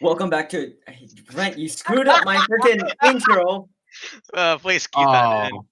[0.00, 0.72] Welcome back to
[1.30, 1.58] Brent.
[1.58, 3.68] You screwed up my freaking intro.
[4.34, 5.56] Uh, please keep that in.
[5.56, 5.66] Oh,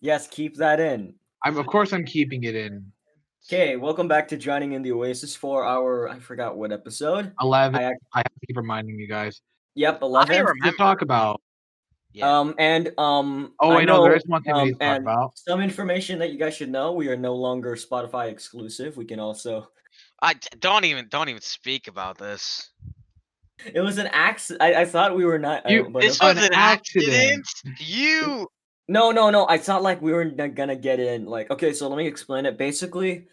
[0.00, 1.14] Yes, keep that in.
[1.44, 2.84] I'm of course I'm keeping it in.
[3.48, 7.32] Okay, welcome back to joining in the Oasis for our I forgot what episode.
[7.40, 7.76] Eleven.
[7.80, 9.40] I I, ac- have to keep reminding you guys.
[9.74, 10.36] Yep, I eleven.
[10.44, 10.70] remember.
[10.70, 11.40] To talk about.
[12.12, 12.38] Yeah.
[12.38, 13.54] Um and um.
[13.60, 15.38] Oh, I, know, there is one thing we um, need to talk and about.
[15.38, 18.96] Some information that you guys should know: we are no longer Spotify exclusive.
[18.96, 19.68] We can also.
[20.20, 22.70] I don't even don't even speak about this.
[23.74, 24.62] It was an accident.
[24.62, 25.68] I, I thought we were not.
[25.70, 27.40] You- uh, This was an accident.
[27.40, 27.80] accident.
[27.80, 28.48] You.
[28.88, 29.46] No, no, no.
[29.48, 31.24] I thought like we were not gonna get in.
[31.24, 32.58] Like, okay, so let me explain it.
[32.58, 33.26] Basically,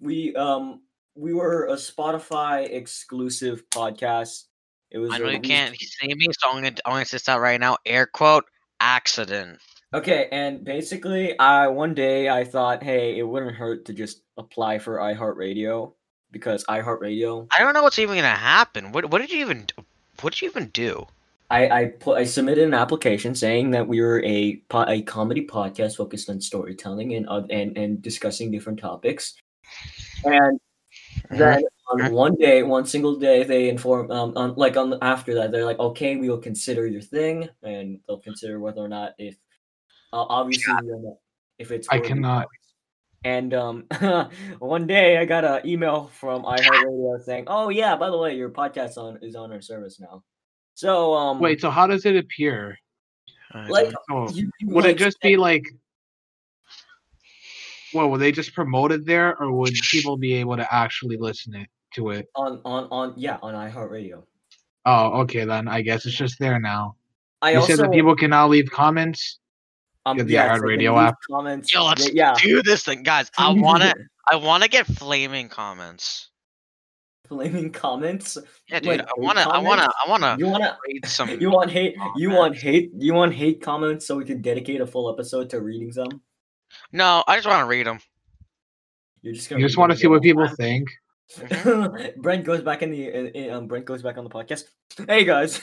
[0.00, 0.80] we um
[1.14, 4.44] we were a Spotify exclusive podcast.
[4.90, 5.12] It was.
[5.12, 7.76] I know you can't see me, so I'm gonna I'm gonna assist out right now.
[7.84, 8.44] Air quote
[8.80, 9.58] accident.
[9.92, 14.78] Okay, and basically, I one day I thought, hey, it wouldn't hurt to just apply
[14.78, 15.92] for iHeartRadio
[16.34, 17.46] because iHeartRadio.
[17.56, 18.92] I don't know what's even gonna happen.
[18.92, 19.68] What what did you even
[20.20, 21.06] what did you even do?
[21.50, 25.96] I I put I submitted an application saying that we were a a comedy podcast
[25.96, 29.34] focused on storytelling and oth- and and discussing different topics,
[30.24, 30.60] and
[31.30, 35.52] then on one day, one single day, they inform um on like on after that
[35.52, 39.36] they're like, okay, we will consider your thing, and they'll consider whether or not if
[40.12, 41.18] uh, obviously know
[41.58, 41.88] if it's.
[41.90, 42.48] I cannot.
[43.24, 43.84] And um,
[44.58, 48.50] one day I got an email from iHeartRadio saying, "Oh yeah, by the way, your
[48.50, 50.22] podcast on is on our service now."
[50.74, 52.78] So um, Wait, so how does it appear?
[53.52, 55.64] I like, Oh, you, you, would like, it just be like?
[57.94, 61.54] Well, would they just promote it there, or would people be able to actually listen
[61.54, 62.26] it, to it?
[62.34, 64.22] on on on yeah on iHeartRadio?
[64.84, 65.66] Oh, okay then.
[65.66, 66.96] I guess it's just there now.
[67.40, 69.38] I you also said that people can now leave comments.
[70.06, 71.16] Um, yeah, the yeah, so they iHeartRadio leave app.
[71.30, 71.72] comments.
[71.72, 73.30] Yo, let's yeah, do this thing, guys.
[73.38, 73.92] I wanna
[74.30, 76.30] I wanna get flaming comments.
[77.26, 78.36] flaming comments.
[78.68, 78.98] Yeah, dude.
[78.98, 79.88] Like, I wanna I wanna?
[80.04, 81.28] I wanna You wanna read some.
[81.40, 84.86] you want hate you want hate you want hate comments so we can dedicate a
[84.86, 86.20] full episode to reading some.
[86.92, 87.98] No, I just wanna read them.
[89.22, 90.20] You're just gonna You just want to see what all.
[90.20, 90.88] people think.
[92.18, 94.64] Brent goes back in the in, in- um Brent goes back on the podcast.
[95.08, 95.62] Hey guys,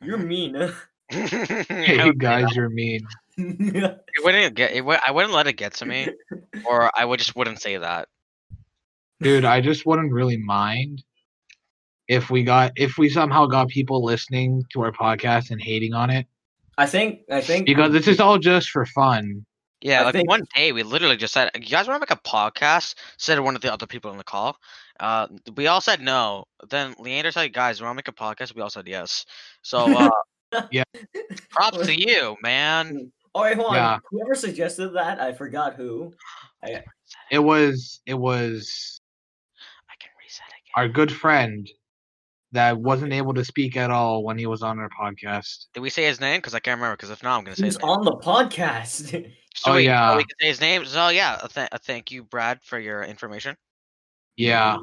[0.00, 0.72] you're mean.
[1.68, 3.00] Hey guys, you're mean.
[3.36, 4.72] It wouldn't get.
[4.72, 6.08] It I wouldn't let it get to me,
[6.66, 8.08] or I would just wouldn't say that.
[9.20, 11.02] Dude, I just wouldn't really mind
[12.06, 16.10] if we got if we somehow got people listening to our podcast and hating on
[16.10, 16.26] it
[16.80, 19.44] I think I think because this is all just for fun.
[19.82, 22.18] Yeah, I like think- one day we literally just said, "You guys want to make
[22.18, 24.56] a podcast?" Said one of the other people in the call.
[24.98, 26.44] Uh, we all said no.
[26.70, 29.26] Then Leander said, "Guys, we want to make a podcast?" We all said yes.
[29.60, 30.10] So, uh,
[30.70, 30.82] Yeah.
[31.50, 33.12] props to you, man.
[33.34, 33.74] Oh wait, hold on.
[33.74, 33.98] Yeah.
[34.10, 36.12] Whoever suggested that, I forgot who.
[36.64, 36.82] I,
[37.30, 39.00] It was it was
[39.88, 40.72] I can reset again.
[40.76, 41.68] our good friend
[42.52, 45.66] that wasn't able to speak at all when he was on our podcast.
[45.72, 46.38] Did we say his name?
[46.38, 46.96] Because I can't remember.
[46.96, 47.90] Because if not, I'm gonna say he's his name.
[47.90, 49.30] on the podcast.
[49.56, 50.12] So Oh, we, yeah.
[50.12, 50.84] so we can say his name.
[50.84, 53.56] So yeah, th- a thank you, Brad, for your information.
[54.36, 54.76] Yeah.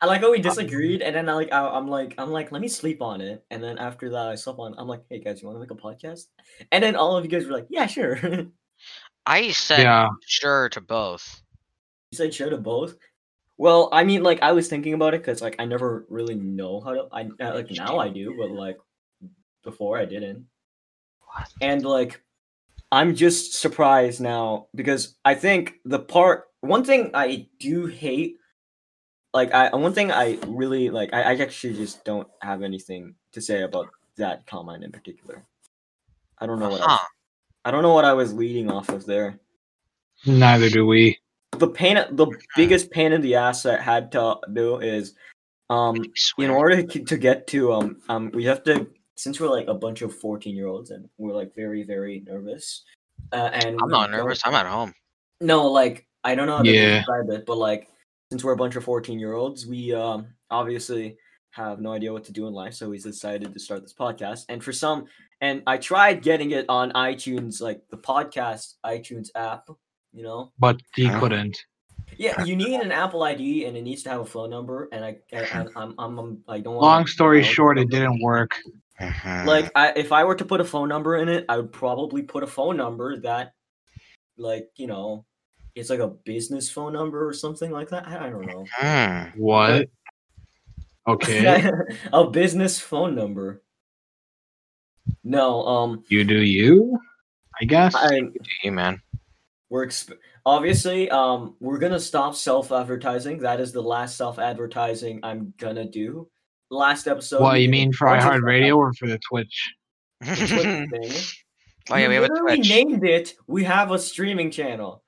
[0.00, 2.60] I like how we disagreed, and then I like I, I'm like I'm like let
[2.60, 4.74] me sleep on it, and then after that I slept on.
[4.78, 6.26] I'm like, hey guys, you want to make a podcast?
[6.72, 8.18] And then all of you guys were like, yeah, sure.
[9.26, 10.08] I said Yeah.
[10.26, 11.42] sure to both.
[12.12, 12.96] You said sure to both.
[13.58, 16.80] Well, I mean, like I was thinking about it because like I never really know
[16.80, 17.08] how to.
[17.12, 18.76] I uh, like now I do, but like
[19.64, 20.46] before I didn't.
[21.36, 21.52] What?
[21.60, 22.22] and like
[22.92, 28.38] i'm just surprised now because i think the part one thing i do hate
[29.34, 33.40] like i one thing i really like i, I actually just don't have anything to
[33.40, 35.42] say about that comment in particular
[36.38, 37.06] i don't know what I, was, Huh.
[37.64, 39.38] I don't know what i was leading off of there
[40.24, 41.18] Neither do we.
[41.58, 42.26] the pain the
[42.56, 45.14] biggest pain in the ass that I had to do is
[45.68, 45.96] um
[46.38, 49.74] in order to to get to um um we have to since we're like a
[49.74, 52.84] bunch of 14 year olds and we're like very very nervous
[53.32, 54.40] uh, and I'm not don't- nervous.
[54.46, 54.94] I'm at home.
[55.42, 56.98] no like i don't know how to Yeah.
[56.98, 57.88] describe it but like
[58.30, 61.16] since we're a bunch of 14 year olds we um obviously
[61.50, 64.44] have no idea what to do in life so we decided to start this podcast
[64.48, 65.06] and for some
[65.40, 69.68] and i tried getting it on itunes like the podcast itunes app
[70.12, 71.20] you know But he Huh?
[71.20, 71.56] couldn't.
[72.18, 74.88] yeah, you need an Apple ID and it needs to have a phone number.
[74.92, 75.46] And I, and
[75.76, 76.76] I'm, I'm, I'm, I don't.
[76.76, 78.52] wanna- Long story short, it didn't work.
[79.44, 82.22] Like, I, if I were to put a phone number in it, I would probably
[82.22, 83.52] put a phone number that,
[84.38, 85.25] like, you know,
[85.76, 88.08] it's like a business phone number or something like that.
[88.08, 88.64] I, I don't know.
[88.72, 89.38] Hmm.
[89.40, 89.88] What?
[91.08, 91.70] Okay.
[92.12, 93.62] a business phone number.
[95.22, 96.98] No, um, you do you?
[97.60, 97.94] I guess.
[97.94, 98.22] I
[98.60, 99.00] Hey, man.
[99.70, 103.38] we're exp- obviously um we're gonna stop self advertising.
[103.38, 106.28] That is the last self advertising I'm gonna do.
[106.70, 107.40] last episode.
[107.40, 109.74] what we you mean a for bunch of iHeartRadio or for the Twitch?
[110.22, 110.50] the Twitch
[111.12, 111.22] thing.
[111.90, 112.68] oh yeah, we have a literally Twitch.
[112.68, 113.34] named it.
[113.46, 115.04] We have a streaming channel.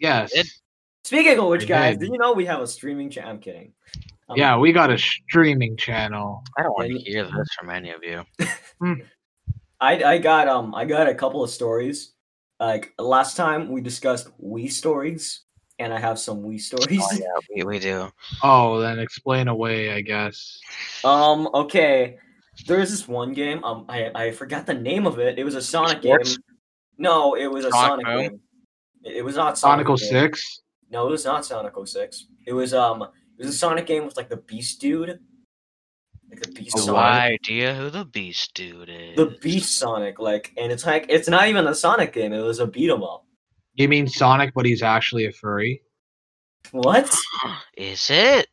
[0.00, 0.32] Yes.
[0.32, 0.46] Did?
[1.04, 2.06] Speaking of which, We guys, did.
[2.06, 3.30] do you know we have a streaming channel?
[3.30, 3.72] I'm kidding.
[4.28, 6.42] Um, Yeah, we got a streaming channel.
[6.58, 8.24] I don't want to hear this from any of you.
[9.80, 12.12] I I got um I got a couple of stories.
[12.58, 15.42] Like last time we discussed Wii stories,
[15.78, 17.00] and I have some Wii stories.
[17.02, 18.10] Oh, yeah, we, we do.
[18.42, 20.58] Oh, then explain away, I guess.
[21.04, 22.18] Um, okay.
[22.66, 23.62] There's this one game.
[23.64, 25.38] Um, I I forgot the name of it.
[25.38, 26.36] It was a Sonic Sports?
[26.38, 26.44] game.
[26.96, 28.40] No, it was a Sonic Sonic game.
[29.06, 29.86] It, it was not Sonic.
[29.86, 30.60] Sonic 06?
[30.90, 32.26] No, it was not Sonic 06.
[32.46, 35.18] It was um, it was a Sonic game with like the Beast Dude,
[36.30, 36.94] like the Beast Oh, Sonic.
[36.94, 37.04] what?
[37.04, 39.16] idea who the Beast Dude is.
[39.16, 42.32] The Beast Sonic, like, and it's like it's not even a Sonic game.
[42.32, 43.24] It was a beat 'em up.
[43.74, 45.82] You mean Sonic, but he's actually a furry?
[46.72, 47.14] What?
[47.76, 48.48] Is it?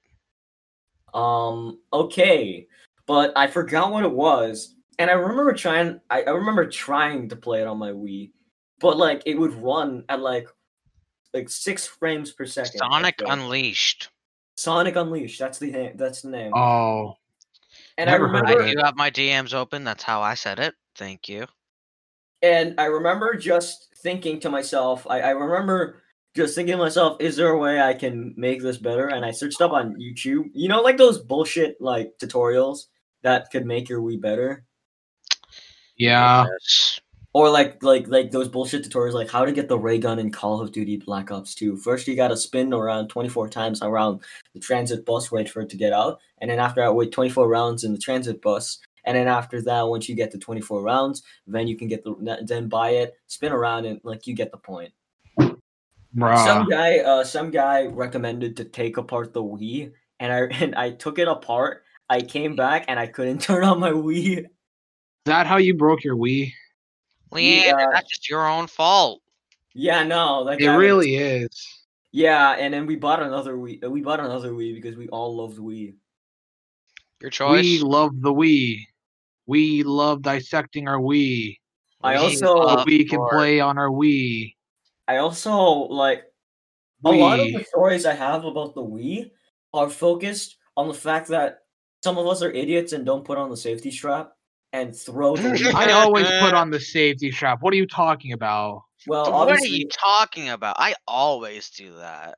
[1.13, 2.67] Um, okay.
[3.05, 4.75] But I forgot what it was.
[4.99, 8.31] And I remember trying I, I remember trying to play it on my Wii,
[8.83, 10.47] but like it would run at like
[11.33, 12.77] like six frames per second.
[12.77, 13.31] Sonic think.
[13.31, 14.09] Unleashed.
[14.57, 16.53] Sonic Unleashed, that's the name that's the name.
[16.53, 17.15] Oh,
[17.97, 19.83] and I never heard of remember I do have my DMs open.
[19.83, 20.75] That's how I said it.
[20.95, 21.47] Thank you.
[22.43, 26.03] and I remember just thinking to myself, I, I remember
[26.35, 29.07] just thinking to myself, is there a way I can make this better?
[29.07, 30.49] And I searched up on YouTube.
[30.53, 32.87] You know, like those bullshit like tutorials
[33.23, 34.65] that could make your Wii better?
[35.95, 36.45] yeah.
[36.51, 36.99] Yes.
[37.33, 40.31] Or like like like those bullshit tutorials like how to get the ray gun in
[40.31, 41.77] Call of Duty Black Ops 2.
[41.77, 44.21] First you gotta spin around 24 times around
[44.53, 47.47] the transit bus, wait for it to get out, and then after that wait 24
[47.47, 48.79] rounds in the transit bus.
[49.05, 52.43] And then after that, once you get to 24 rounds, then you can get the
[52.45, 54.93] then buy it, spin around, and like you get the point.
[56.15, 56.45] Bruh.
[56.45, 60.91] Some guy, uh, some guy recommended to take apart the Wii, and I and I
[60.91, 61.83] took it apart.
[62.09, 64.39] I came back and I couldn't turn on my Wii.
[64.39, 64.45] Is
[65.25, 66.51] that how you broke your Wii?
[67.33, 67.89] Leander, Yeah.
[67.91, 69.21] that's just your own fault.
[69.73, 71.67] Yeah, no, that It guy was- really is.
[72.11, 73.89] Yeah, and then we bought another Wii.
[73.89, 75.95] We bought another Wii because we all loved Wii.
[77.21, 77.61] Your choice.
[77.63, 78.85] We love the Wii.
[79.47, 81.57] We love dissecting our Wii.
[82.03, 83.31] I We also- we can Lord.
[83.31, 84.55] play on our Wii.
[85.07, 85.55] I also
[85.89, 86.25] like
[87.05, 89.31] a lot of the stories I have about the Wii
[89.73, 91.59] are focused on the fact that
[92.03, 94.33] some of us are idiots and don't put on the safety strap
[94.73, 95.73] and throw the Wii.
[95.75, 97.59] I always put on the safety strap.
[97.61, 98.83] What are you talking about?
[99.07, 100.75] Well, What are you talking about?
[100.79, 102.37] I always do that.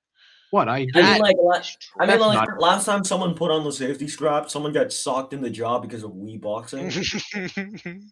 [0.52, 1.62] What I I mean, like, la-
[2.00, 5.34] I mean, like not- last time someone put on the safety strap, someone got socked
[5.34, 6.90] in the jaw because of Wii boxing.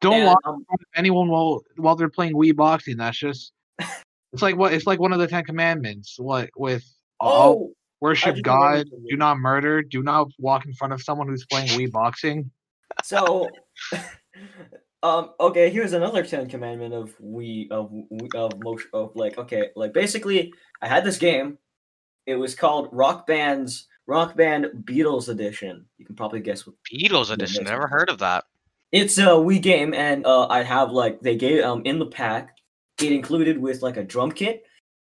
[0.00, 2.96] Don't And, walk um, in front of anyone while while they're playing Wii boxing.
[2.96, 3.52] That's just.
[4.32, 4.72] It's like what?
[4.72, 6.16] It's like one of the Ten Commandments.
[6.18, 6.84] What with
[7.18, 11.46] all oh, worship God, do not murder, do not walk in front of someone who's
[11.46, 12.50] playing Wii boxing.
[13.04, 13.48] So,
[15.02, 19.68] um, okay, here's another Ten Commandment of we of Wii- of motion of like okay,
[19.76, 20.52] like basically,
[20.82, 21.58] I had this game.
[22.26, 25.86] It was called Rock Band's Rock Band Beatles Edition.
[25.98, 27.64] You can probably guess what Beatles edition.
[27.64, 28.44] Never heard of that.
[28.92, 32.56] it's a Wii game, and uh, I have like they gave um in the pack.
[33.00, 34.64] It included with like a drum kit,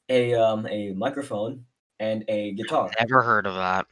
[0.09, 1.65] a um a microphone,
[1.99, 2.91] and a guitar.
[2.99, 3.87] Never heard of that.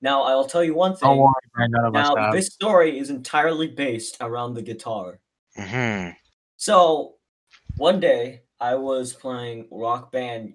[0.00, 1.08] Now I'll tell you one thing.
[1.08, 5.20] Don't worry, man, none of now this story is entirely based around the guitar.
[5.56, 6.10] hmm
[6.56, 7.16] So
[7.76, 10.54] one day I was playing rock band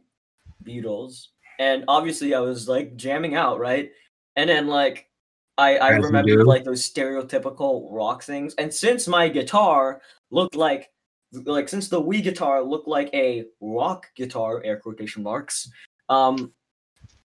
[0.64, 1.28] Beatles,
[1.60, 3.92] and obviously I was like jamming out, right?
[4.36, 5.10] And then like
[5.58, 6.44] I I As you remembered do.
[6.46, 10.90] like those stereotypical rock things, and since my guitar looked like
[11.46, 15.70] like since the Wii guitar looked like a rock guitar, air quotation marks,
[16.10, 16.54] um,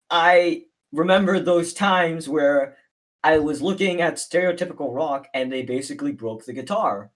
[0.09, 2.77] I remember those times where
[3.23, 7.11] I was looking at stereotypical rock, and they basically broke the guitar.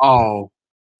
[0.00, 0.50] Oh,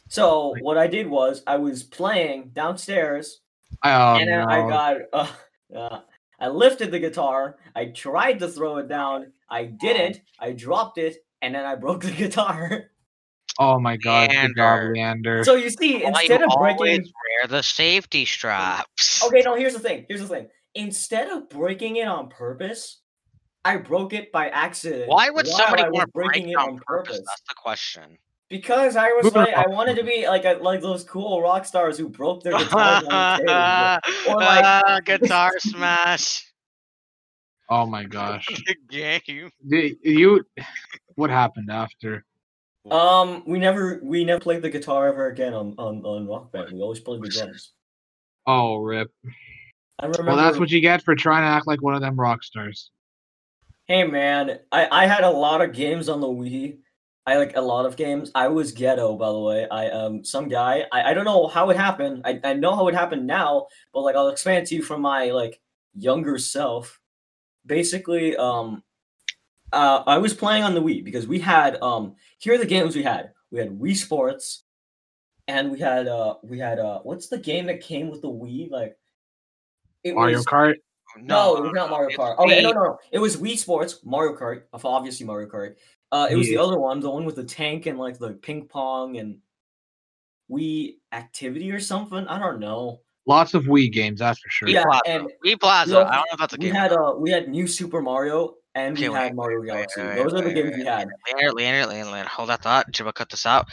[0.09, 3.41] So what I did was I was playing downstairs,
[3.83, 4.47] oh and then no.
[4.47, 5.33] I got uh,
[5.77, 6.01] uh,
[6.39, 7.57] I lifted the guitar.
[7.75, 9.33] I tried to throw it down.
[9.51, 10.21] I didn't.
[10.39, 12.91] I dropped it, and then I broke the guitar.
[13.59, 14.93] oh my god, good job, Leander.
[14.95, 15.45] Leander.
[15.45, 19.25] so you see, Why instead you of breaking, wear the safety straps.
[19.25, 19.57] okay, no.
[19.57, 20.07] Here's the thing.
[20.09, 20.47] Here's the thing.
[20.75, 23.01] Instead of breaking it on purpose,
[23.65, 25.09] I broke it by accident.
[25.09, 27.19] Why would while somebody I was want break breaking it on purpose?
[27.25, 28.19] That's the question.
[28.51, 31.65] Because I was Moving like, I wanted to be like a, like those cool rock
[31.65, 33.49] stars who broke their guitars on stage.
[34.29, 36.45] Or like- Ah, guitar smash.
[37.71, 38.47] oh my gosh.
[38.67, 38.89] Good
[39.27, 39.51] game.
[39.67, 40.45] Did you
[41.15, 42.25] what happened after?
[42.91, 46.73] Um, we never we never played the guitar ever again on on on Rock Band.
[46.73, 47.73] We always played the drums.
[48.47, 49.11] Oh rip.
[49.99, 50.33] I remember.
[50.33, 52.91] Well, that's what you get for trying to act like one of them rock stars.
[53.87, 56.79] Hey man, I I had a lot of games on the Wii.
[57.27, 58.31] I like a lot of games.
[58.35, 59.69] I was ghetto, by the way.
[59.69, 60.85] I um some guy.
[60.93, 62.23] I, I don't know how it happened.
[62.25, 65.01] I, I know how it happened now, but like I'll explain it to you from
[65.03, 65.61] my like
[65.95, 67.01] younger self.
[67.67, 68.83] Basically, um,
[69.73, 72.97] uh, I was playing on the Wii because we had um here are the games
[72.97, 73.33] we had.
[73.51, 74.65] We had Wii Sports,
[75.49, 78.71] and we had uh we had uh what's the game that came with the Wii
[78.71, 78.97] like.
[80.05, 80.75] It Mario was, Kart.
[81.19, 82.39] no, it was not Mario it's Kart.
[82.39, 82.99] Okay, no, no, no.
[83.11, 85.75] It was Wii Sports, Mario Kart, obviously Mario Kart.
[86.13, 88.67] Uh, it was the other one, the one with the tank and like the ping
[88.69, 89.39] pong and
[90.51, 92.27] Wii Activity or something.
[92.29, 93.01] I don't know.
[93.27, 94.69] Lots of Wii games, that's for sure.
[94.69, 95.01] Yeah, Plaza.
[95.07, 95.91] and Wii Plaza.
[95.91, 98.03] we also- I don't know if that's a we had uh we had New Super
[98.03, 100.03] Mario and we Okay, had Mario wait, Galaxy.
[100.03, 101.09] wait, Those are the games wait, we had.
[101.33, 102.93] Leander, Leander, Leander, Leander, Leander, hold that thought.
[102.93, 103.67] Jibba, cut this out.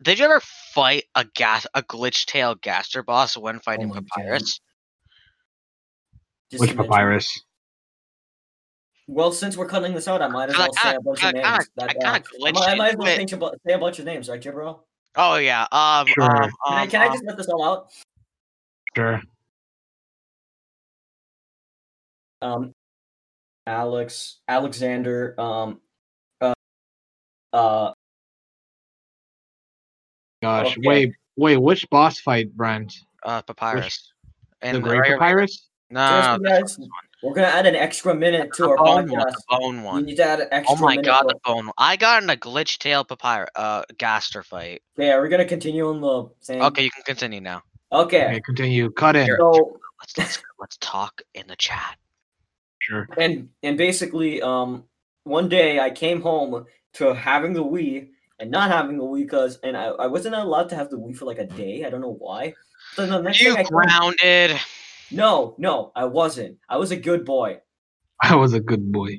[0.00, 0.40] Did you ever
[0.72, 4.06] fight a gas, a Glitchtale gaster boss when fighting my God.
[4.14, 4.60] Papyrus?
[6.50, 7.42] Just Which papyrus?
[9.06, 11.34] Well, since we're cutting this out, I might as well say a bunch I of
[11.34, 11.46] names.
[11.46, 14.28] I that, kinda uh, I might, as well think about, say a bunch of names,
[14.28, 14.80] right, Jibro?
[15.16, 15.66] Oh yeah.
[15.72, 16.06] Um.
[16.06, 16.44] Sure.
[16.44, 16.88] Um.
[16.88, 17.90] Can, I, um, I um, just let this all out?
[18.96, 19.20] Sure.
[22.42, 22.72] um
[23.66, 25.80] Alex Alexander um
[26.40, 26.54] uh
[27.52, 27.92] uh
[30.42, 30.66] Gosh.
[30.78, 30.80] Okay.
[30.86, 32.94] Wait, wait, which boss fight, Brent?
[33.24, 34.12] uh, Papyrus.
[34.62, 35.67] The And Great right- right- Papyrus?
[35.90, 36.78] No, Seriously, no, no, guys?
[37.22, 39.20] we're gonna add an extra minute to the our bone one.
[39.20, 39.32] podcast.
[39.32, 40.04] The bone We one.
[40.04, 41.06] need to add an extra Oh my minute.
[41.06, 41.66] god, the bone.
[41.66, 41.74] one.
[41.78, 44.82] I got in a Glitchtale papyrus, uh, gaster fight.
[44.98, 46.60] Okay, are we gonna continue on the same.
[46.62, 47.62] Okay, you can continue now.
[47.90, 48.26] Okay.
[48.26, 48.90] Okay, continue.
[48.90, 49.26] Cut in.
[49.38, 51.96] So Let's let's let's talk in the chat.
[52.80, 53.08] Sure.
[53.18, 54.84] and and basically, um,
[55.24, 59.58] one day I came home to having the Wii and not having the Wii because
[59.64, 61.84] and I, I wasn't allowed to have the Wii for like a day.
[61.84, 62.54] I don't know why.
[62.94, 64.60] So the next You thing I came- grounded.
[65.10, 66.58] No, no, I wasn't.
[66.68, 67.58] I was a good boy.
[68.22, 69.18] I was a good boy.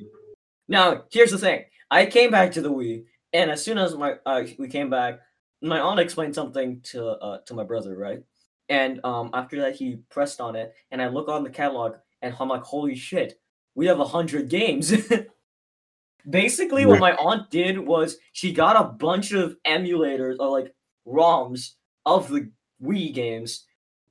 [0.67, 1.65] Now, here's the thing.
[1.89, 5.19] I came back to the Wii, and as soon as my uh, we came back,
[5.61, 8.23] my aunt explained something to uh, to my brother, right?
[8.69, 12.35] And um, after that, he pressed on it, and I look on the catalog, and
[12.39, 13.39] I'm like, "Holy shit,
[13.73, 14.93] we have a hundred games!"
[16.29, 20.75] Basically, what my aunt did was she got a bunch of emulators or like
[21.07, 21.71] ROMs
[22.05, 22.51] of the
[22.83, 23.65] Wii games,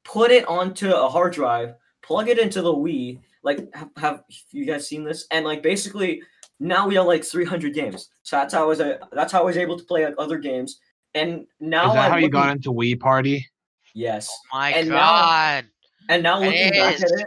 [0.09, 3.21] put it onto a hard drive, plug it into the Wii.
[3.45, 5.27] Like, have, have you guys seen this?
[5.31, 6.23] And like, basically,
[6.59, 8.09] now we have like 300 games.
[8.23, 8.81] So that's how I was.
[8.81, 10.81] Uh, that's how I was able to play like, other games.
[11.15, 13.47] And now Is that I'm how you got into Wii Party?
[13.95, 14.29] Yes.
[14.53, 15.65] Oh my And now- god.
[16.11, 17.03] And now looking back Yes.
[17.03, 17.27] at it,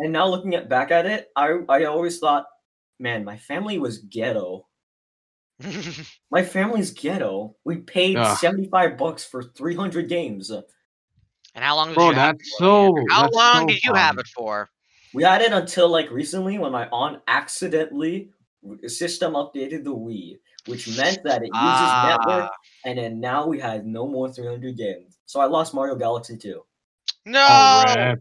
[0.00, 2.46] and now looking at back at it, I I always thought,
[2.98, 4.66] man, my family was ghetto.
[6.30, 7.56] My family's ghetto.
[7.64, 8.38] We paid Ugh.
[8.38, 10.52] 75 bucks for 300 games.
[11.54, 13.66] And how long did Bro, you have that's it for, so- How that's long so
[13.66, 14.68] did you have it for?
[15.14, 18.30] We had it until like recently when my aunt accidentally
[18.86, 22.50] system updated the Wii, which meant that it uses network, Ah,
[22.84, 25.18] and then now we had no more 300 games.
[25.26, 26.62] So I lost Mario Galaxy 2.
[27.26, 27.46] no.
[27.48, 28.20] Oh, rip.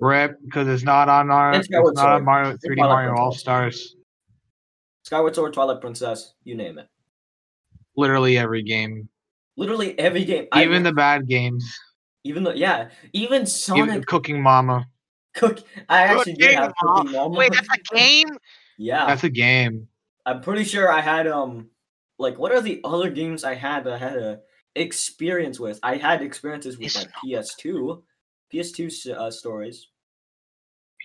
[0.00, 2.24] Rip, because it's not on our it's Skyward not on Sword.
[2.24, 3.94] Mario 3D Twilight Mario All Stars.
[5.04, 6.88] Skyward Sword, Twilight Princess, you name it.
[7.96, 9.08] Literally every game.
[9.56, 10.48] Literally every game.
[10.50, 11.64] I- Even the bad games.
[12.24, 14.86] Even though yeah, even Sonic Even Cooking Mama.
[15.34, 15.60] Cook.
[15.88, 16.98] I actually did Cooking have Mama.
[17.02, 17.36] Cooking Mama.
[17.38, 18.28] Wait, that's a game.
[18.78, 19.88] yeah, That's a game.
[20.26, 21.68] I'm pretty sure I had um,
[22.18, 24.40] like what are the other games I had that I had a
[24.74, 25.78] experience with?
[25.82, 28.02] I had experiences with It's like PS2,
[28.52, 29.88] PS2 uh, stories.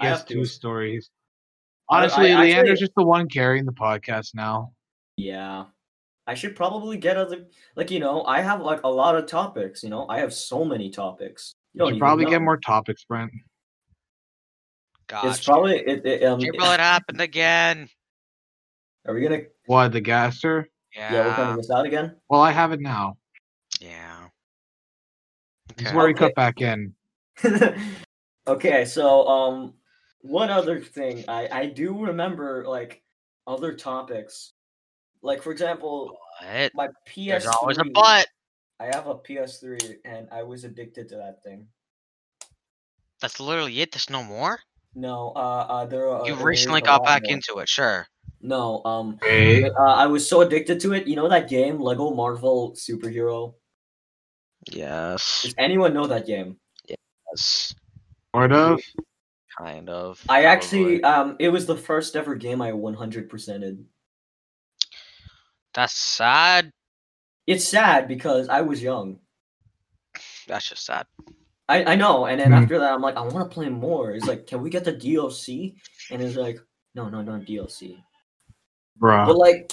[0.01, 0.45] PS2 to.
[0.45, 1.09] stories.
[1.89, 4.73] I- I Honestly, actually- Leander's just the one carrying the podcast now.
[5.17, 5.65] Yeah.
[6.29, 9.81] I should probably get other like you know I have like a lot of topics.
[9.81, 11.53] You know I have so many topics.
[11.73, 12.29] You You should probably know.
[12.29, 13.31] get more topics, Brent.
[15.07, 16.05] God, It's probably it.
[16.05, 17.89] it um, April, it happened again.
[19.07, 19.41] are we gonna?
[19.65, 20.69] What, the gaster?
[20.95, 21.13] Yeah.
[21.13, 22.15] Yeah, we're gonna miss out again.
[22.29, 23.17] Well, I have it now.
[23.81, 24.27] Yeah.
[25.77, 25.95] This is Okay.
[25.95, 26.25] where we Okay.
[26.25, 26.93] cut back in.
[28.47, 29.73] okay, so um,
[30.21, 33.01] one other thing I I do remember like
[33.47, 34.48] other topics,
[35.21, 36.71] like for example, What?
[36.73, 37.27] my PS3.
[37.29, 38.27] There's always a but.
[38.79, 41.67] I have a PS3 and I was addicted to that thing.
[43.21, 43.91] That's literally it.
[43.91, 44.59] There's no more.
[44.95, 46.07] No, uh, uh there.
[46.09, 47.33] are- You there recently got back more.
[47.33, 48.07] into it, sure.
[48.41, 49.65] No, um, Hey.
[49.65, 51.05] uh, I was so addicted to it.
[51.07, 53.55] You know that game, Lego Marvel Superhero.
[54.71, 55.41] Yes.
[55.43, 56.57] Does anyone know that game?
[56.87, 57.75] Yes.
[58.33, 58.81] Sort of.
[59.57, 60.23] Kind of.
[60.29, 63.83] I actually, um, it was the first ever game I 100%ed.
[65.79, 66.73] That's sad.
[67.47, 69.19] It's sad because I was young.
[70.45, 71.05] That's just sad.
[71.69, 72.25] I, I know.
[72.25, 72.63] And then Mhm.
[72.63, 74.11] after that, I'm like, I want to play more.
[74.11, 75.75] It's like, can we get the DLC?
[76.11, 76.59] And it's like,
[76.95, 77.95] no, no, no DLC.
[79.01, 79.25] Bruh.
[79.25, 79.71] But like,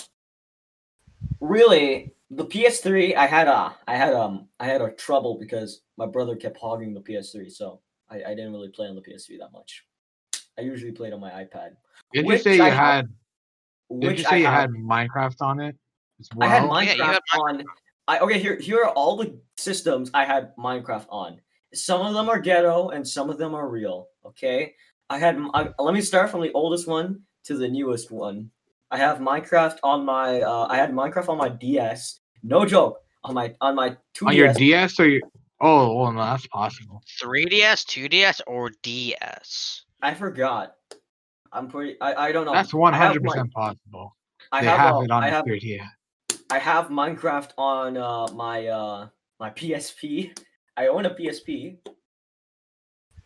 [1.40, 6.06] really, the PS3, I had a, I had um, I had a trouble because my
[6.06, 9.50] brother kept hogging the PS3, so I, I didn't really play on the PS3 that
[9.52, 9.84] much.
[10.56, 11.70] I usually played on my iPad,
[12.12, 13.08] Did you say you I have- had?
[14.00, 14.54] Did which you say I you have.
[14.54, 15.76] had Minecraft on it?
[16.20, 16.82] As I had well?
[16.82, 17.64] Yeah, you Minecraft had on.
[18.08, 18.38] I okay.
[18.38, 21.40] Here, here are all the systems I had Minecraft on.
[21.74, 24.08] Some of them are ghetto, and some of them are real.
[24.24, 24.74] Okay,
[25.10, 25.38] I had.
[25.54, 28.50] I, let me start from the oldest one to the newest one.
[28.90, 30.40] I have Minecraft on my.
[30.40, 32.20] Uh, I had Minecraft on my DS.
[32.42, 33.00] No joke.
[33.24, 34.56] On my on my two on your DS.
[34.56, 35.22] DS or your?
[35.60, 37.00] Oh, well, no, that's possible.
[37.22, 39.84] 3DS, 2DS, or DS?
[40.02, 40.74] I forgot.
[41.50, 41.98] I'm pretty.
[42.00, 42.52] I, I don't know.
[42.52, 44.14] That's I one have hundred my- percent possible.
[44.52, 44.78] I They have.
[44.78, 45.44] have it on I the have.
[45.46, 45.80] 3DS.
[46.50, 49.08] I have Minecraft on uh, my uh,
[49.40, 50.38] my PSP.
[50.76, 51.78] I own a PSP.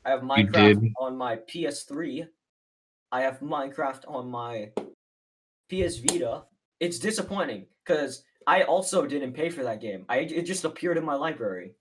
[0.04, 2.26] I have Minecraft on my PS3.
[3.12, 4.70] I have Minecraft on my
[5.68, 6.44] PS Vita.
[6.78, 10.06] It's disappointing because I also didn't pay for that game.
[10.08, 11.74] I it just appeared in my library.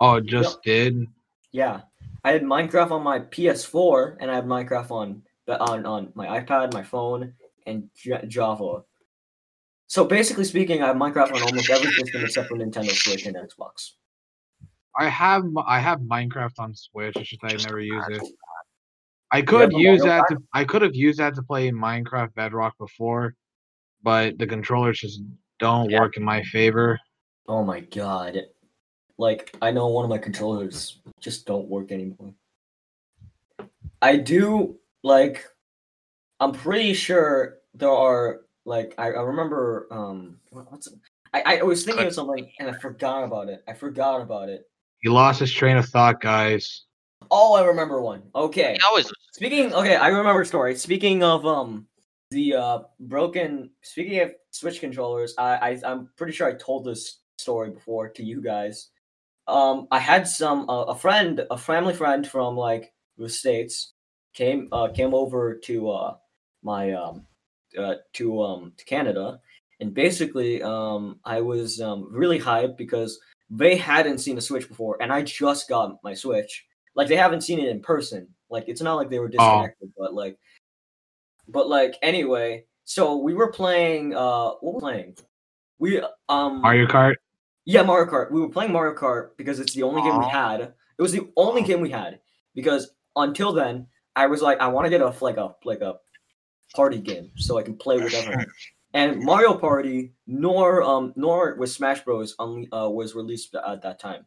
[0.00, 1.06] Oh, it just did.
[1.52, 1.82] Yeah,
[2.24, 6.72] I had Minecraft on my PS4, and I have Minecraft on on on my iPad,
[6.72, 7.34] my phone,
[7.66, 7.90] and
[8.28, 8.84] Java.
[9.92, 13.36] So basically speaking, I have Minecraft on almost every system except for Nintendo Switch and
[13.36, 13.90] Xbox.
[14.98, 17.14] I have I have Minecraft on Switch.
[17.16, 18.22] It's just I never use it.
[19.30, 23.34] I could use that to I could have used that to play Minecraft Bedrock before,
[24.02, 25.20] but the controllers just
[25.58, 26.00] don't Yeah.
[26.00, 26.98] work in my favor.
[27.46, 28.38] Oh my god.
[29.18, 32.32] Like I know one of my controllers just don't work anymore.
[34.00, 35.46] I do like
[36.40, 40.88] I'm pretty sure there are like I, I remember um what's?
[41.34, 43.64] I, I was thinking of something and I forgot about it.
[43.66, 44.68] I forgot about it.
[44.98, 46.84] He lost his train of thought, guys.
[47.30, 48.22] Oh, I remember one.
[48.34, 48.74] Okay.
[48.74, 50.76] He always Speaking okay, I remember a story.
[50.76, 51.86] Speaking of um
[52.30, 57.20] the uh broken speaking of Switch controllers, I, I I'm pretty sure I told this
[57.38, 58.90] story before to you guys.
[59.48, 63.94] Um I had some uh, a friend, a family friend from like the states
[64.34, 66.16] came uh came over to uh
[66.62, 67.26] my um
[67.78, 69.40] uh to um to Canada
[69.80, 74.96] and basically um I was um really hyped because they hadn't seen a Switch before
[75.00, 78.28] and I just got my Switch like they haven't seen it in person.
[78.50, 80.38] Like it's not like they were disconnected, but like,
[81.48, 82.64] but like anyway.
[82.84, 84.14] So we were playing.
[84.14, 85.16] Uh, what were we playing?
[85.78, 87.14] We um Mario Kart.
[87.64, 88.30] yeah Mario Kart.
[88.30, 90.60] We were playing Mario Kart because it's the only game we had.
[90.60, 92.20] It was the only game we had
[92.54, 95.94] because until then I was like I want to get a like a like a
[96.74, 98.46] party game so I can play with everyone.
[98.94, 102.34] And Mario Party nor um nor was Smash Bros.
[102.38, 104.26] On, uh, was released at that time.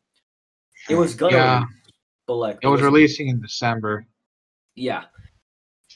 [0.90, 1.56] It was gonna, Yeah.
[1.60, 1.70] release,
[2.28, 4.06] but like It was releasing in December.
[4.76, 5.06] Yeah.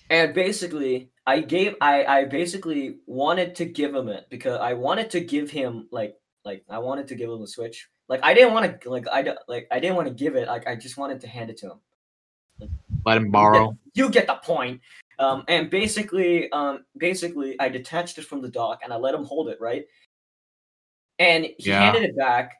[0.09, 5.09] And basically, I gave I I basically wanted to give him it because I wanted
[5.11, 7.89] to give him like like I wanted to give him a switch.
[8.07, 10.47] Like I didn't want to like I don't- like I didn't want to give it.
[10.47, 12.69] Like I just wanted to hand it to him.
[13.05, 13.77] Let him borrow.
[13.93, 14.81] You get the point.
[15.19, 19.25] Um and basically um basically I detached it from the dock and I let him
[19.25, 19.85] hold it, right?
[21.19, 21.79] And he Yeah.
[21.81, 22.55] handed it back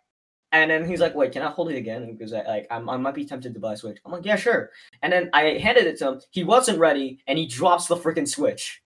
[0.52, 2.98] and then he's like, "Wait, can I hold it again?" Because I like I'm, I
[2.98, 4.00] might be tempted to buy a Switch.
[4.06, 4.72] I'm like, "Yeah, sure."
[5.04, 6.22] And then I handed it to him.
[6.32, 8.82] He wasn't ready, and he drops the freaking Switch.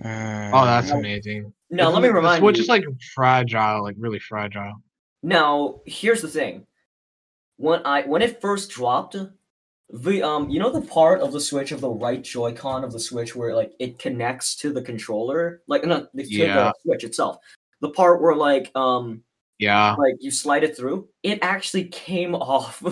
[0.00, 0.98] Oh, that's No.
[0.98, 1.52] amazing.
[1.70, 2.62] No, let me the remind Switch you.
[2.62, 2.84] is like
[3.14, 4.82] fragile, like really fragile.
[5.22, 6.66] Now, here's the thing.
[7.58, 9.16] When I when it first dropped,
[9.90, 13.00] the um you know the part of the Switch of the right Joy-Con of the
[13.00, 16.54] Switch where like it connects to the controller, like not the, Yeah.
[16.54, 17.38] the Switch itself.
[17.80, 19.22] The part where like um
[19.58, 19.94] Yeah.
[19.94, 22.82] like you slide it through, it actually came off.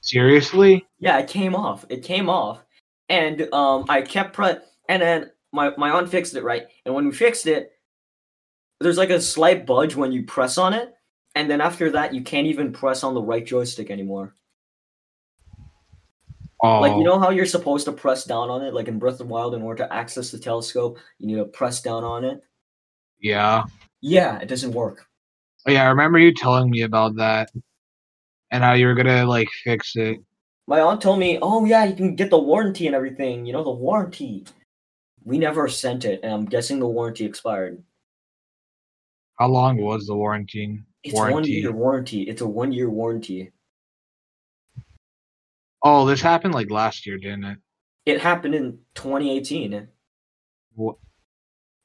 [0.00, 0.86] Seriously?
[1.00, 1.84] Yeah, it came off.
[1.88, 2.64] It came off,
[3.08, 6.66] and um, I kept pre- and then my my aunt fixed it right.
[6.84, 7.72] And when we fixed it,
[8.80, 10.94] there's like a slight budge when you press on it,
[11.34, 14.34] and then after that, you can't even press on the right joystick anymore.
[16.66, 17.04] Oh, Like you oh.
[17.04, 19.54] know how you're supposed to press down on it, like in Breath of the Wild,
[19.54, 22.40] in order to access the telescope, you need to press down on it.
[23.20, 23.64] yeah.
[24.02, 25.06] Yeah, it doesn't work.
[25.66, 27.50] Oh, yeah, I remember you telling me about that
[28.50, 30.18] and how you were gonna like fix it.
[30.66, 33.46] My aunt told me, "Oh yeah, you can get the warranty and everything.
[33.46, 34.44] You know the warranty."
[35.24, 37.82] We never sent it, and I'm guessing the warranty expired.
[39.38, 40.82] How long was the warranty?
[41.02, 42.22] It's one year warranty.
[42.22, 43.50] It's a one year warranty.
[45.86, 47.58] Oh, this happened like last year, didn't it?
[48.06, 49.86] It happened in 2018.
[50.74, 50.94] Wha-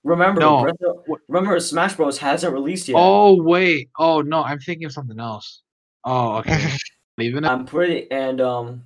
[0.03, 2.95] Remember, No, of- remember, Smash Bros hasn't released yet.
[2.99, 3.89] Oh wait.
[3.99, 5.61] Oh no, I'm thinking of something else.
[6.03, 6.73] Oh, okay.
[7.19, 7.45] Leaving.
[7.45, 8.83] I'm pretty and um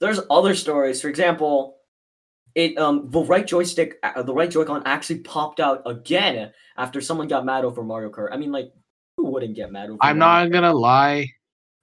[0.00, 1.00] there's other stories.
[1.00, 1.76] For example,
[2.56, 7.28] it um the right joystick uh, the right Joy-Con actually popped out again after someone
[7.28, 8.30] got mad over Mario Kart.
[8.32, 8.72] I mean like
[9.16, 11.28] who wouldn't get mad over I'm Mario not gonna lie.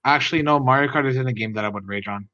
[0.04, 0.58] Actually, no.
[0.58, 2.28] Mario Kart is in a game that I would rage on.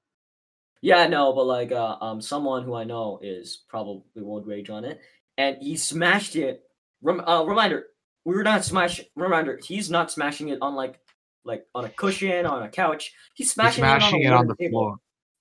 [0.83, 4.85] Yeah, no, but like uh, um someone who I know is probably would rage on
[4.85, 5.01] it.
[5.37, 6.62] And he smashed it.
[7.03, 7.87] Rem- uh, reminder,
[8.25, 10.99] we're not smash reminder, he's not smashing it on like
[11.45, 13.12] like on a cushion, on a couch.
[13.35, 14.71] He's You're smashing, smashing it it on, on the table.
[14.81, 14.97] floor.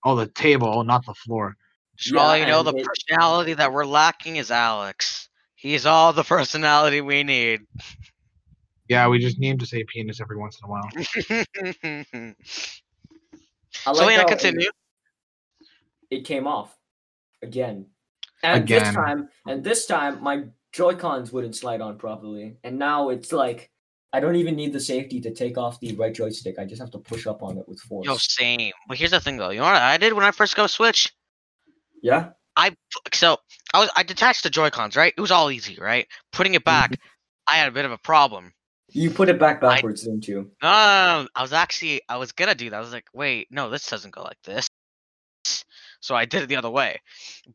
[0.06, 1.56] Oh, the table, not the floor.
[1.98, 5.28] So all you know, the it- personality that we're lacking is Alex.
[5.56, 7.62] He's all the personality we need.
[8.88, 10.90] Yeah, we just need him to say penis every once in a while.
[13.86, 14.70] I so like Lena, continue.
[16.10, 16.76] It, it came off
[17.42, 17.88] again.
[18.42, 22.58] And this time and this time my Joy-Cons wouldn't slide on properly.
[22.64, 23.70] And now it's like
[24.14, 26.58] I don't even need the safety to take off the right joystick.
[26.58, 28.08] I just have to push up on it with force.
[28.08, 28.72] Yo, same.
[28.88, 29.52] But here's the thing, though.
[29.52, 31.14] You know what I did when I first got a Switch?
[32.02, 32.30] yeah?
[32.56, 32.76] I
[33.14, 33.38] so
[33.74, 35.14] I was I detached the Joy Cons, right?
[35.16, 36.08] It was all easy, right?
[36.32, 37.54] Putting it back, mm-hmm.
[37.54, 38.54] I had a bit of a problem.
[38.92, 40.52] You put it back backwards, didn't you?
[40.64, 42.76] No, no, no, no, I was actually I was gonna do that.
[42.76, 44.68] I was like, wait, no, this doesn't go like this.
[46.02, 47.02] So I did it the other way.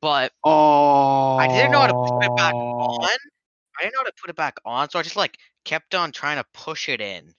[0.01, 2.59] But Oh, I didn't know how to put it back oh.
[2.59, 3.09] on.
[3.79, 6.13] I didn't know how to put it back on, so I just like kept on
[6.13, 7.35] trying to push it in.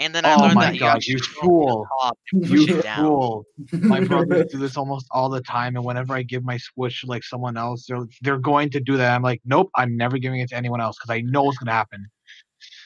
[0.00, 2.56] And then I Oh learned that God, you, you actually go up fool.
[2.66, 3.46] You fool!
[3.72, 7.06] My brothers do this almost all the time, and whenever I give my Switch to
[7.06, 9.14] like someone else, they're they're going to do that.
[9.14, 11.72] I'm like, nope, I'm never giving it to anyone else because I know it's gonna
[11.72, 12.06] happen.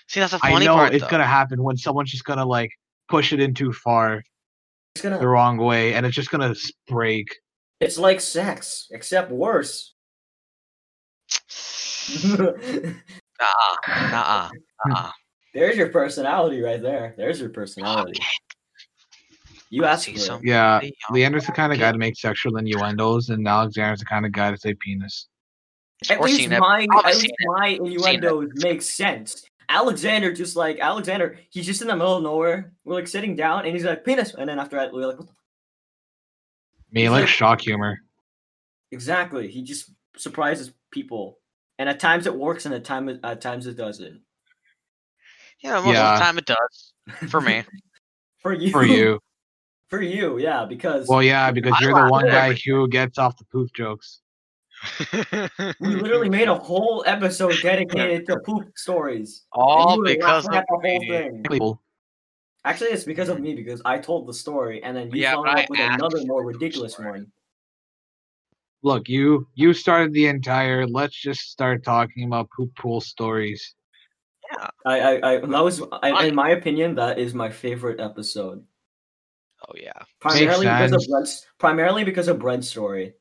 [0.09, 0.94] See, that's I funny know part.
[0.94, 1.11] it's though.
[1.11, 2.73] gonna happen when someone's just gonna like
[3.09, 4.23] push it in too far
[4.94, 6.55] It's gonna the wrong way, and it's just gonna
[6.88, 7.27] break.
[7.81, 9.94] it's like sex, except worse.
[13.40, 14.51] Nah, nah,
[14.87, 15.12] nah.
[15.55, 17.14] There's your personality right there.
[17.16, 18.20] There's your personality.
[19.70, 20.44] You asked See for it.
[20.44, 24.33] Yeah, Leander's the kind of guy to make sexual innuendos, and Alexander's the kind of
[24.33, 25.29] guy to say penis.
[26.11, 29.44] At Or least my at least my innuendos make sense.
[29.68, 32.72] Alexander just like Alexander, he's just in the middle of nowhere.
[32.85, 35.26] We're like sitting down, and he's like penis, and then after that, we're like, what
[35.28, 35.35] the
[36.90, 37.98] Me He's like like- shock humor.
[38.90, 39.48] exactly?
[39.48, 41.38] He just surprises people,
[41.78, 44.22] and at times it works, and at time at times it doesn't.
[45.62, 47.64] Yeah, most of the time it does for me.
[48.40, 49.18] For you, For you,
[49.88, 52.74] for you, yeah, because well, yeah, because I you're the one guy everything.
[52.74, 54.20] who gets off the poop jokes.
[55.81, 59.45] We literally made a whole episode dedicated to poop stories.
[59.53, 61.45] all because of the whole thing.
[61.45, 61.81] Cool.
[62.64, 65.47] Actually, it's because of me because I told the story, and then you Yeah, followed
[65.47, 67.11] but I up with another more ridiculous story.
[67.11, 67.33] one.
[68.83, 70.87] Look, you you started the entire.
[70.87, 73.75] Let's just start talking about poop pool stories.
[74.87, 76.29] I, I, I that was, I, Fine.
[76.29, 78.64] in my opinion, that is my favorite episode.
[79.69, 79.93] Oh yeah.
[80.21, 81.11] Primarily because of sense.
[81.11, 83.14] Brent's, primarily because of Brent's story.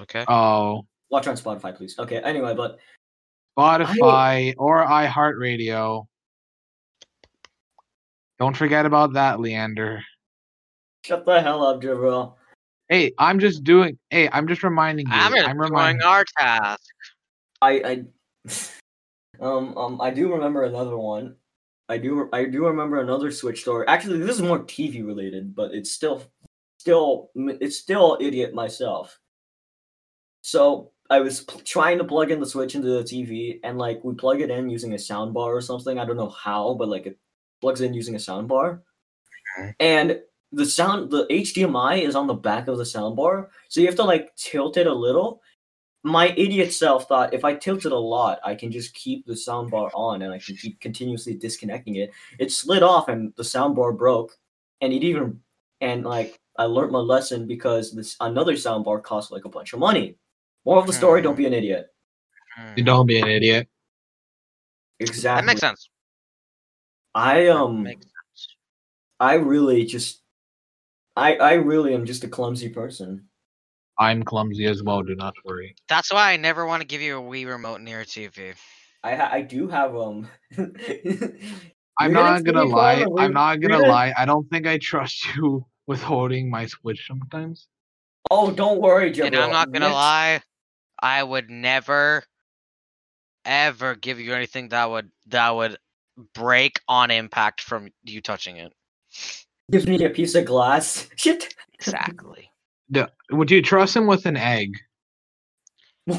[0.00, 0.24] Okay.
[0.28, 1.98] Oh, Watch on Spotify, please.
[1.98, 2.16] Okay.
[2.18, 2.78] Anyway, but
[3.58, 6.06] Spotify or iHeartRadio.
[8.38, 10.02] Don't forget about that, Leander.
[11.04, 12.34] shut the hell up, Jabril.
[12.88, 13.98] Hey, I'm just doing.
[14.08, 15.12] Hey, I'm just reminding you.
[15.14, 16.02] I'm I'm reminding.
[16.02, 16.80] our task.
[17.60, 18.04] I,
[18.48, 18.50] I,
[19.40, 21.36] um, um, I do remember another one.
[21.88, 23.86] I do, I do remember another Switch story.
[23.86, 26.22] Actually, this is more TV related, but it's still,
[26.78, 29.18] still, it's still idiot myself.
[30.42, 34.02] So I was pl- trying to plug in the Switch into the TV, and like
[34.04, 35.98] we plug it in using a sound bar or something.
[35.98, 37.18] I don't know how, but like it
[37.60, 38.82] plugs in using a sound bar,
[39.58, 39.74] Okay.
[39.80, 40.20] and
[40.52, 43.96] the sound, the HDMI is on the back of the sound bar, so you have
[43.96, 45.40] to like tilt it a little.
[46.04, 49.36] My idiot self thought if I tilt it a lot, I can just keep the
[49.36, 52.10] sound bar on and I can keep continuously disconnecting it.
[52.40, 54.36] It slid off and the sound bar broke,
[54.80, 55.40] and it even
[55.80, 59.72] and like I learned my lesson because this another sound bar cost like a bunch
[59.72, 60.16] of money.
[60.64, 61.86] More of the story: Don't be an idiot.
[62.56, 62.84] Hmm.
[62.84, 63.68] Don't be an idiot.
[65.00, 65.40] Exactly.
[65.40, 65.88] That makes sense.
[67.14, 68.56] I That um, makes sense.
[69.18, 70.22] I really just,
[71.16, 73.28] I I really am just a clumsy person.
[73.98, 75.02] I'm clumsy as well.
[75.02, 75.74] Do not worry.
[75.88, 78.54] That's why I never want to give you a Wii remote near a TV.
[79.04, 80.28] I ha- I do have um.
[81.98, 82.94] I'm not gonna me call lie.
[82.94, 84.14] a I'm not gonna gonna- lie.
[84.16, 87.68] I don't think I trust you with holding my Switch sometimes.
[88.30, 89.26] Oh, don't worry, Jabril.
[89.26, 90.40] And I'm not gonna Next- lie,
[91.02, 92.22] I would never,
[93.44, 95.76] ever give you anything that would that would
[96.34, 98.72] break on impact from you touching it.
[99.70, 101.08] Gives me a piece of glass.
[101.16, 101.54] Shit.
[101.74, 102.50] Exactly.
[102.90, 104.76] D- Would you trust him with an egg?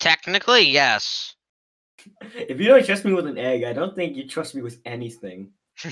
[0.00, 1.34] Technically, yes.
[2.32, 4.78] if you don't trust me with an egg, I don't think you trust me with
[4.84, 5.50] anything.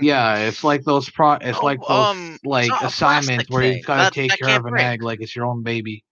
[0.00, 1.32] Yeah, it's like those pro.
[1.34, 3.82] It's Oh, like those um, like assignments where you thing.
[3.86, 4.84] gotta take care of an break.
[4.84, 6.02] egg like it's your own baby.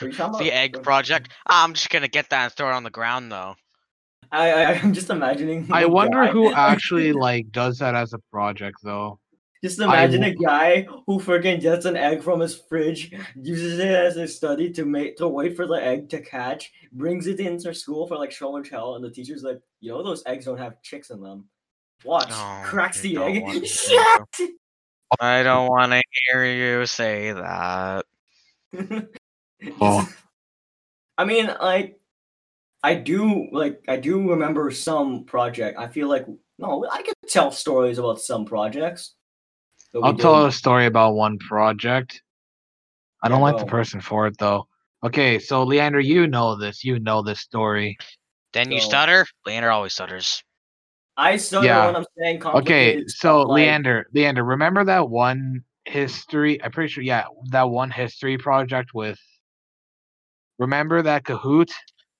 [0.00, 1.30] Are you talking the egg project.
[1.46, 3.56] Ah, I'm just gonna get that and throw it on the ground though.
[4.30, 5.68] I, I I'm just imagining.
[5.72, 9.18] I wonder guy- who actually like does that as a project though.
[9.62, 13.88] Just imagine a w- guy who freaking gets an egg from his fridge, uses it
[13.88, 17.74] as a study to make to wait for the egg to catch, brings it into
[17.74, 20.58] school for like show and tell, and the teacher's like, you know, those eggs don't
[20.58, 21.48] have chicks in them.
[22.04, 23.66] Watch, No, cracks the egg.
[23.66, 24.50] Shit!
[25.18, 28.04] I don't want to hear you say that.
[29.80, 30.08] Oh.
[31.16, 31.98] I mean, like,
[32.82, 35.78] I do like I do remember some project.
[35.78, 36.26] I feel like
[36.58, 39.14] no, I can tell stories about some projects.
[39.92, 42.22] that we I'll tell a story about one project.
[43.22, 43.66] I don't Yeah, like the oh.
[43.66, 44.68] person for it though.
[45.04, 46.84] Okay, so Leander, you know this.
[46.84, 47.96] You know this story.
[48.52, 49.26] Then you stutter.
[49.44, 50.42] Leander always stutters.
[51.16, 51.86] I stutter Yeah.
[51.86, 56.62] when I'm saying Okay, so like- Leander, Leander, remember that one history?
[56.62, 59.18] I'm pretty sure, yeah, that one history project with.
[60.58, 61.70] Remember that Kahoot?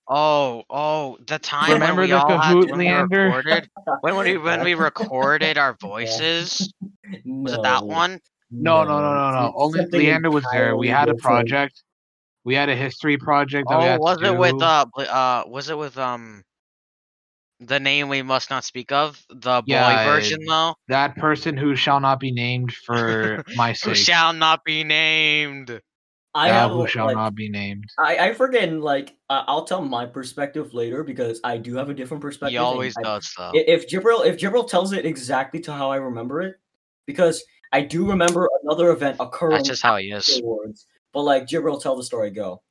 [0.08, 3.68] Oh, oh, the time Remember when we the all had, Kahoot, when we recorded
[4.00, 6.72] when we when we recorded our voices.
[7.44, 8.20] Was it that one?
[8.50, 9.52] No, no, no, no, no.
[9.56, 10.76] Only Leander was there.
[10.76, 11.82] We had a project.
[12.44, 13.68] We had a history project.
[13.70, 14.62] That we Oh, had to was it with do.
[14.62, 16.44] uh, uh, was it with um,
[17.60, 21.76] the name we must not speak of, the boy Yeah, version though, that person who
[21.76, 23.94] shall not be named for my who sake?
[23.94, 25.80] shall not be named.
[26.34, 27.84] I have who shall like, not be named?
[27.98, 31.94] I I forget like uh, I'll tell my perspective later because I do have a
[31.94, 32.52] different perspective.
[32.52, 33.52] He always I- does though.
[33.54, 36.56] If Jibril if Jibril tells it exactly to how I remember it,
[37.06, 40.42] because I do remember another event occurring That's just how he is.
[41.12, 42.30] But like Jibril, tell the story.
[42.30, 42.62] Go.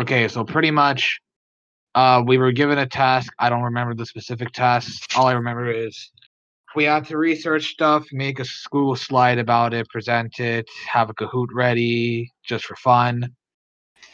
[0.00, 1.18] Okay, so pretty much,
[1.94, 3.32] uh, we were given a task.
[3.38, 5.16] I don't remember the specific task.
[5.16, 6.10] All I remember is
[6.76, 11.14] we had to research stuff, make a school slide about it, present it, have a
[11.14, 13.34] Kahoot ready just for fun.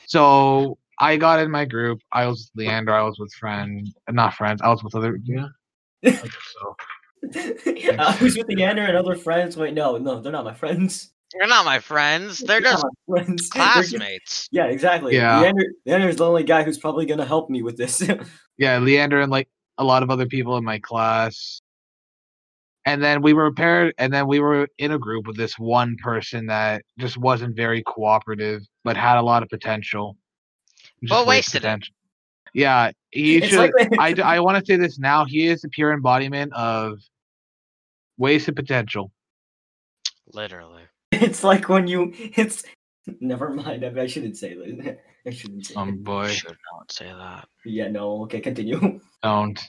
[0.07, 1.99] So I got in my group.
[2.13, 2.95] I was with Leander.
[2.95, 4.63] I was with friend, not friends.
[4.63, 5.19] I was with other.
[5.25, 5.49] Yeah.
[6.05, 6.77] I guess so.
[7.25, 9.57] Uh, I was with Leander and other friends.
[9.57, 11.13] Wait, no, no, they're not my friends.
[11.33, 12.41] They're not my friends.
[12.41, 13.49] They're just my friends.
[13.53, 14.49] Classmates.
[14.51, 15.15] Yeah, exactly.
[15.15, 15.41] Yeah.
[15.41, 18.03] Leander, Leander's the only guy who's probably gonna help me with this.
[18.59, 19.49] Yeah, Leander and like
[19.79, 21.62] a lot of other people in my class.
[22.85, 25.97] And then we were paired, and then we were in a group with this one
[26.03, 30.17] person that just wasn't very cooperative, but had a lot of potential.
[31.01, 31.61] Just But waste wasted it.
[31.63, 31.95] potential.
[32.55, 33.73] Yeah, he It's should.
[33.79, 35.25] like- I, d- I want to say this now.
[35.25, 36.99] He is the pure embodiment of
[38.19, 39.13] wasted potential.
[40.33, 40.83] Literally.
[41.13, 42.65] it's like when you it's
[43.21, 43.85] never mind.
[43.85, 44.99] I, I shouldn't say that.
[45.27, 45.75] I shouldn't say.
[45.77, 46.05] Um, it.
[46.05, 47.47] boy, Should not say that.
[47.65, 48.23] Yeah, no.
[48.25, 49.01] Okay, continue.
[49.23, 49.61] don't.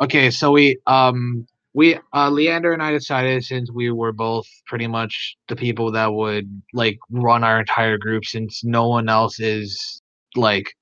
[0.00, 4.86] Okay, so we um we uh Leander and I decided since we were both pretty
[4.86, 10.00] much the people that would like run our entire group since no one else is
[10.34, 10.72] like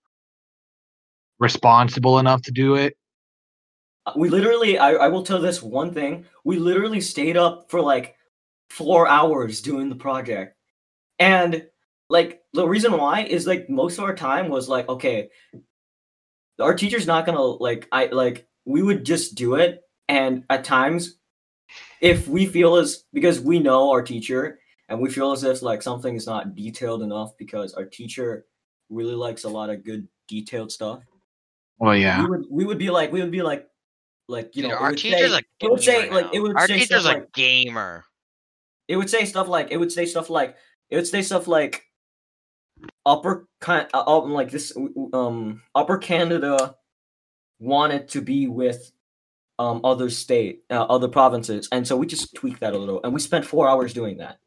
[1.41, 2.97] responsible enough to do it.
[4.07, 6.27] Uh, We literally, I, I will tell this one thing.
[6.45, 8.15] We literally stayed up for like
[8.71, 10.57] four hours doing the project.
[11.19, 11.67] And
[12.09, 15.29] like the reason why is like most of our time was like, okay,
[16.61, 19.84] our teacher's not gonna like I like we would just do it.
[20.09, 21.17] And at times,
[22.01, 25.83] if we feel as because we know our teacher and we feel as if like
[25.83, 28.47] something is not detailed enough because our teacher
[28.90, 31.03] really likes a lot of good detailed stuff
[31.79, 32.23] Well, yeah.
[32.23, 33.67] we would we would be like we would be like
[34.29, 36.27] like you Dude, know it our would teacher's say, a it would say gamer like
[36.33, 38.05] it would Our say teacher's stuff a like gamer.
[38.88, 40.57] it would say stuff like it would say stuff like
[40.90, 41.85] it would say stuff like
[43.07, 44.73] upper kind uh, like this
[45.12, 46.77] um upper Canada
[47.59, 48.93] wanted to be with
[49.59, 53.12] um other state uh, other provinces and so we just tweaked that a little and
[53.14, 54.38] we spent four hours doing that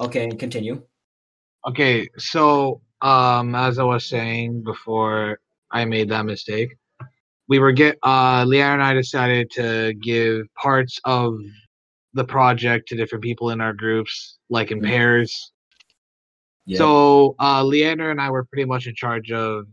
[0.00, 0.82] okay and continue
[1.66, 6.74] Okay, so um as I was saying before I made that mistake,
[7.48, 11.34] we were get uh Leanne and I decided to give parts of
[12.14, 14.86] the project to different people in our groups, like in Mhm.
[14.86, 15.52] pairs.
[16.64, 19.66] yeah So uh Leander and I were pretty much in charge of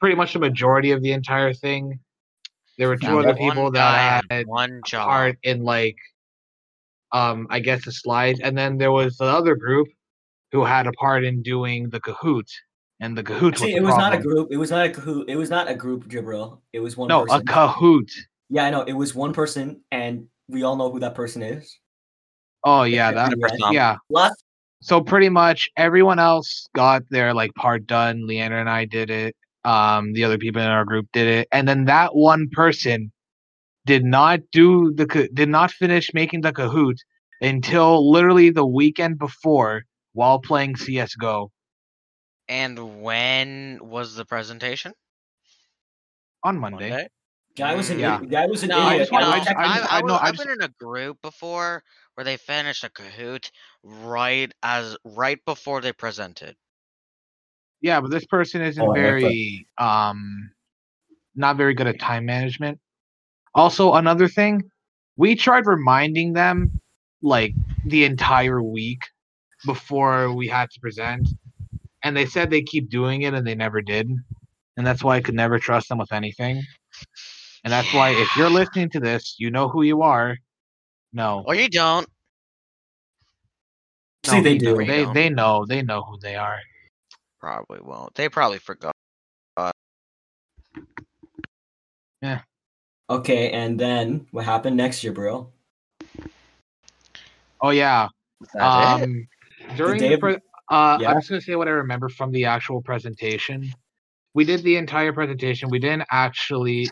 [0.00, 2.00] pretty much the majority of the entire thing.
[2.78, 5.08] There were two other people that had one job.
[5.08, 5.96] part in like
[7.12, 9.88] um I guess the slides and then there was the other group
[10.50, 12.48] who had a part in doing the Kahoot.
[13.00, 13.52] And the Kahoot.
[13.52, 15.68] Actually, was it was not a group it was not a Kahoot it was not
[15.68, 18.10] a group Jibril it was one No, person a Kahoot.
[18.48, 18.82] Yeah, I know.
[18.82, 21.78] It was one person, and we all know who that person is.
[22.64, 23.70] Oh yeah, that Yeah.
[23.70, 23.96] yeah.
[24.10, 24.34] Plus,
[24.82, 28.26] So pretty much everyone else got their like part done.
[28.26, 29.34] Leander and I did it.
[29.64, 33.12] Um, the other people in our group did it, and then that one person
[33.86, 36.96] did not do the did not finish making the Kahoot
[37.40, 41.50] until literally the weekend before while playing CS:GO
[42.48, 44.94] And when was the presentation?
[46.44, 47.08] on Monday.
[47.56, 48.16] Guy was an Yeah.
[48.16, 48.30] idiot.
[48.30, 49.08] Guy was an No, idiot.
[49.12, 51.82] I, no, I, I, I, I, know, I've been in a group before
[52.14, 53.50] where they finished a Kahoot
[53.82, 56.56] right as right before they presented.
[57.82, 60.50] Yeah, but this person isn't Oh, I like very um
[61.34, 62.78] not very good at time management.
[63.54, 64.62] Also, another thing,
[65.16, 66.80] we tried reminding them
[67.22, 69.00] like the entire week
[69.66, 71.28] before we had to present,
[72.02, 74.10] and they said they keep doing it and they never did.
[74.76, 76.62] And that's why I could never trust them with anything.
[77.64, 80.36] And that's why if you're listening to this, you know who you are.
[81.12, 81.44] No.
[81.46, 82.08] Or you don't.
[84.24, 84.76] See, no, they do.
[84.78, 84.86] know.
[84.86, 85.66] They they know.
[85.66, 86.58] They know who they are.
[87.42, 88.14] Probably won't.
[88.14, 88.92] They probably forgot.
[92.22, 92.42] Yeah.
[93.10, 95.50] Okay, and then what happened next year, bro?
[97.60, 98.06] Oh yeah.
[98.40, 99.02] Is that it?
[99.02, 99.28] Um,
[99.76, 100.38] during day the of- pre-
[100.70, 101.10] uh, Yeah.
[101.10, 103.74] I'm just gonna say what I remember from the actual presentation.
[104.34, 105.68] We did the entire presentation.
[105.68, 106.88] We didn't actually.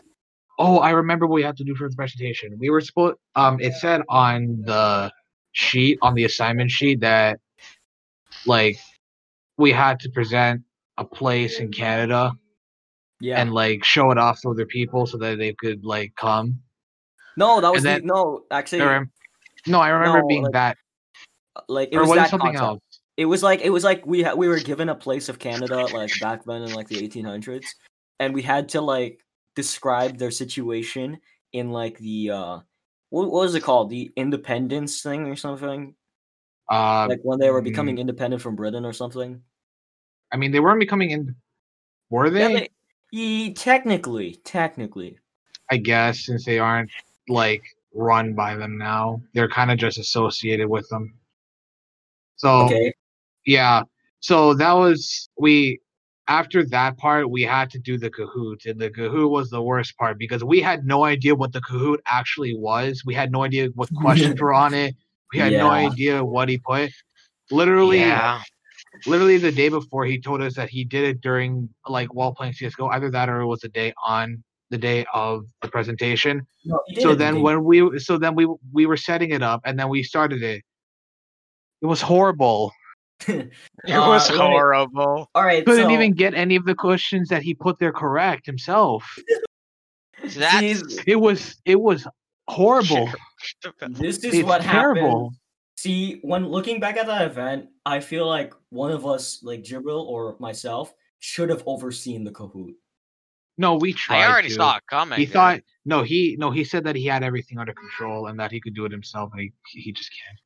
[0.59, 2.57] Oh, I remember what we had to do for the presentation.
[2.59, 3.15] We were supposed.
[3.35, 5.13] Um, it said on the
[5.53, 7.39] sheet on the assignment sheet that,
[8.45, 8.77] like,
[9.57, 10.61] we had to present
[10.97, 12.33] a place in Canada
[13.19, 13.39] Yeah.
[13.41, 16.59] and like show it off to other people so that they could like come.
[17.37, 18.43] no, that was and the, no.
[18.51, 19.11] Actually, I rem-
[19.67, 20.77] no, I remember No, being like, that,
[21.67, 22.63] like it or was was that it something concept.
[22.63, 22.99] else?
[23.17, 25.85] It was like it was like we ha- we were given a place of Canada
[25.93, 27.65] like back then in like the 1800s,
[28.19, 29.19] and we had to like
[29.55, 31.19] describe their situation
[31.53, 32.59] in like the uh
[33.09, 35.93] what, what was it called the independence thing or something
[36.69, 39.41] Uh, like when they were mm, becoming independent from Britain or something.
[40.31, 41.35] I mean, they weren't becoming in.
[42.09, 42.69] Were Yeah, they?
[43.11, 45.17] they- technically, technically.
[45.69, 46.91] I guess since they aren't
[47.27, 51.13] like run by them now, they're kind of just associated with them.
[52.37, 52.93] So Okay.
[53.45, 53.83] yeah,
[54.19, 55.79] so that was we.
[56.27, 59.97] After that part, we had to do the Kahoot, and the Kahoot was the worst
[59.97, 63.03] part because we had no idea what the Kahoot actually was.
[63.05, 64.95] We had no idea what questions were on it.
[65.33, 66.91] We had no idea what he put.
[67.49, 68.41] Literally, yeah.
[69.05, 72.53] literally the day before he told us that he did it during like while playing
[72.53, 72.87] CS:GO.
[72.87, 76.45] Either that or it was the day on the day of the presentation.
[76.65, 79.61] No, So it the then when we so then we we were setting it up
[79.65, 80.63] and then we started it.
[81.81, 82.71] It was horrible.
[83.27, 85.29] It Uh, was me- horrible.
[85.33, 85.65] All right.
[85.65, 89.03] Couldn't so, even get any of the questions that he put there correct himself.
[90.35, 92.07] That's It was it was
[92.51, 93.09] horrible.
[93.89, 95.01] this is It's what terrible.
[95.29, 95.37] happened.
[95.77, 100.05] See, when looking back at that event, I feel like one of us, like Jibril
[100.05, 102.73] or myself, should have overseen the Kahoot.
[103.57, 104.23] No, we tried.
[104.23, 104.53] I already to.
[104.55, 105.17] saw it coming.
[105.19, 105.33] He dude.
[105.33, 108.59] thought no, he no, he said that he had everything under control and that he
[108.61, 110.39] could do it himself, and he he just can't.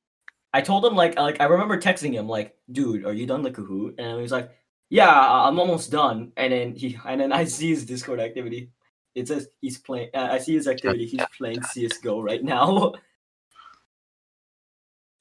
[0.53, 3.51] I told him like like I remember texting him like, "Dude, are you done the
[3.51, 4.49] Kahoot?" And he was like,
[4.89, 8.71] "Yeah, I- I'm almost done." And then he and then I see his Discord activity.
[9.15, 10.10] It says he's playing.
[10.13, 11.06] Uh, I see his activity.
[11.06, 12.93] He's playing CS:GO right now.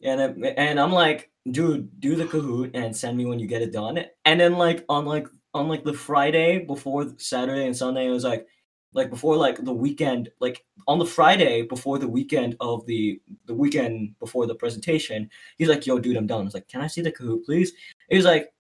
[0.03, 3.63] and I, and I'm like, dude, do the Kahoot and send me when you get
[3.63, 4.05] it done.
[4.25, 8.25] And then like on like on like the Friday before Saturday and Sunday, it was
[8.25, 8.47] like
[8.93, 13.55] like before like the weekend, like on the Friday before the weekend of the the
[13.55, 16.87] weekend before the presentation, he's like, "Yo, dude, I'm done." I was like, "Can I
[16.87, 17.73] see the Kahoot, please?"
[18.09, 18.53] He was like,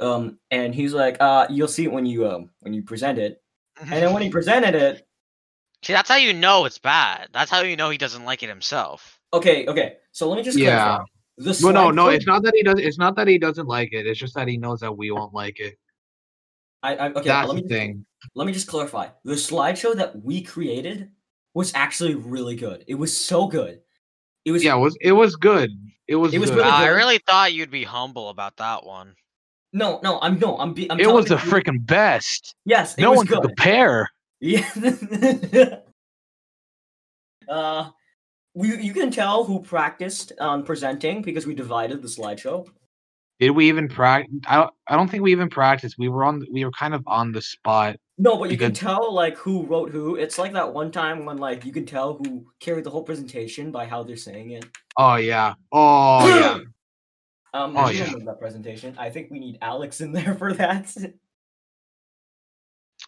[0.00, 3.42] um, and he's like, "Uh, you'll see it when you um when you present it."
[3.80, 5.06] And then when he presented it,
[5.82, 7.28] See, that's how you know it's bad.
[7.32, 9.18] That's how you know he doesn't like it himself.
[9.32, 9.96] okay, okay.
[10.12, 10.84] So let me just Yeah.
[10.84, 11.04] clarify.
[11.38, 12.78] The Well, no, no, it's not that he does.
[12.78, 14.06] It's not that he doesn't like it.
[14.06, 15.78] It's just that he knows that we won't like it.
[16.82, 17.22] I, I okay.
[17.28, 18.04] That's let me the just, thing.
[18.34, 19.08] let me just clarify.
[19.24, 21.10] The slideshow that we created
[21.54, 22.84] was actually really good.
[22.86, 23.80] It was so good.
[24.44, 25.70] It was Yeah, it was it was good.
[26.08, 26.34] It was.
[26.34, 26.58] It was good.
[26.58, 29.14] really I really thought you'd be humble about that one.
[29.72, 30.18] No, no.
[30.20, 30.56] I'm no.
[30.58, 30.74] I'm.
[30.74, 32.54] Be, I'm it was the freaking best.
[32.64, 33.40] Yes, it No was one good.
[33.42, 34.10] could compare.
[34.40, 34.66] Yeah.
[37.48, 37.90] uh,
[38.54, 42.66] we you can tell who practiced on presenting because we divided the slideshow.
[43.38, 44.34] Did we even practice?
[44.46, 44.70] I don't.
[44.88, 45.96] I don't think we even practiced.
[45.98, 46.44] We were on.
[46.50, 47.96] We were kind of on the spot.
[48.18, 50.16] No, but you can tell like who wrote who.
[50.16, 53.70] It's like that one time when like you can tell who carried the whole presentation
[53.70, 54.66] by how they're saying it.
[54.98, 55.54] Oh yeah.
[55.72, 56.58] Oh yeah.
[57.52, 58.12] Um, Oh, yeah.
[58.24, 58.94] that presentation.
[58.98, 60.94] I think we need Alex in there for that.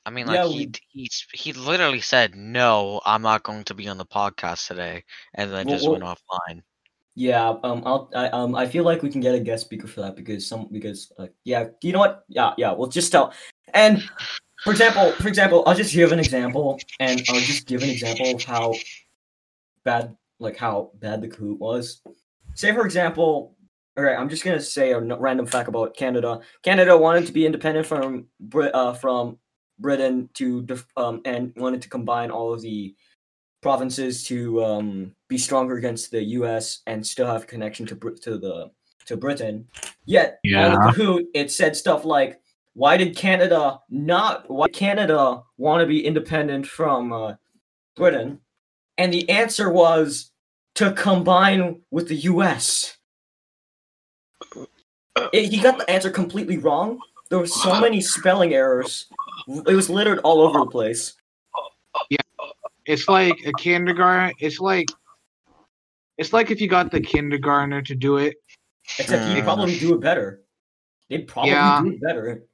[0.05, 3.75] I mean, Yeah, like he we- he he literally said, "No, I'm not going to
[3.75, 6.63] be on the podcast today," and then Well, just well- went offline.
[7.15, 10.01] yeah, um, I'll, I, um, I feel like we can get a guest speaker for
[10.01, 12.25] that because some, because, uh, yeah, you know what?
[12.29, 13.33] Yeah, yeah, we'll just tell.
[13.75, 14.03] And
[14.65, 18.35] For example, for example, I'll just give an example, and I'll just give an example
[18.37, 18.75] of how
[19.85, 22.01] bad, like how bad the Kahoot was.
[22.55, 23.57] Say, for example,
[23.97, 26.41] all right, I'm just gonna say a random fact about Canada.
[26.63, 29.39] Canada wanted to be independent from Brit, uh, from
[29.79, 32.95] Britain to def- um, and wanted to combine all of the
[33.61, 36.81] provinces to um, be stronger against the U.S.
[36.87, 38.71] and still have connection to to the
[39.07, 39.67] to Britain.
[40.07, 40.75] Yet, Yeah.
[40.75, 42.41] on Kahoot, it said stuff like,
[42.75, 44.49] "Why did Canada not?
[44.49, 47.35] Why Canada want to be independent from uh,
[47.97, 48.41] Britain?"
[48.97, 50.31] And the answer was
[50.77, 52.97] to combine with the U.S.
[55.33, 56.99] It- he got the answer completely wrong.
[57.31, 59.07] There were so many spelling errors.
[59.49, 61.15] It was littered all over the place.
[62.11, 62.19] Yeah,
[62.87, 64.35] it's like a kindergarten.
[64.39, 64.89] It's like
[66.19, 68.37] it's like if you got the kindergartner to do it.
[68.99, 69.45] Except he'd Hmm.
[69.45, 70.43] probably do it better.
[71.09, 71.81] They'd probably Yeah.
[71.83, 72.45] do it better.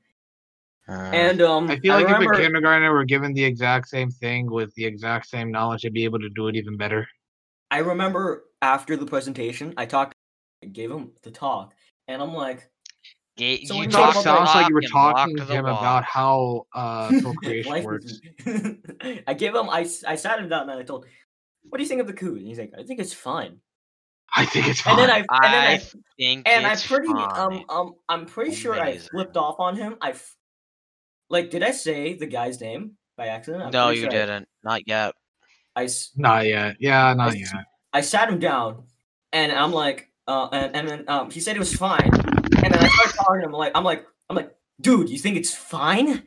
[0.88, 4.10] Uh, And um, I feel like remember, if a kindergartner were given the exact same
[4.10, 7.06] thing with the exact same knowledge, they'd be able to do it even better.
[7.70, 10.14] I remember after the presentation, I talked,
[10.62, 11.74] I gave him the talk,
[12.08, 12.68] and I'm like,
[13.36, 15.78] ga- so you when it talk sounds like you were talking to him walk.
[15.80, 18.20] about how uh, procreation works.
[19.26, 21.06] I gave him, I, I sat him down and I told,
[21.62, 22.38] what do you think of the Kahoot?
[22.38, 23.58] And he's like, I think it's fine.
[24.34, 25.06] I think it's And fine.
[25.06, 25.82] then I, and then I I
[26.18, 27.38] think and I it's pretty fine.
[27.38, 29.08] um um I'm pretty sure I Amazing.
[29.10, 29.96] flipped off on him.
[30.02, 30.36] I f-
[31.30, 33.62] like did I say the guy's name by accident?
[33.64, 34.46] I'm no, you sure didn't.
[34.62, 35.14] Not yet.
[35.74, 36.76] I, s- Not yet.
[36.78, 37.52] Yeah, not I yet.
[37.92, 38.84] I sat him down
[39.32, 42.10] and I'm like uh and, and then um he said it was fine.
[42.62, 45.36] And then I started talking to him like I'm like I'm like dude, you think
[45.36, 46.22] it's fine?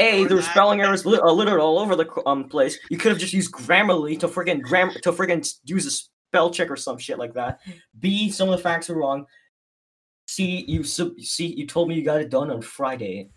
[0.00, 2.78] A, there were spelling errors lit- uh, littered all over the um place.
[2.90, 6.70] You could have just used Grammarly to friggin' gram to friggin' use a spell check
[6.70, 7.60] or some shit like that.
[8.00, 9.26] B, some of the facts are wrong.
[10.26, 13.30] C, you sub- see, you told me you got it done on Friday.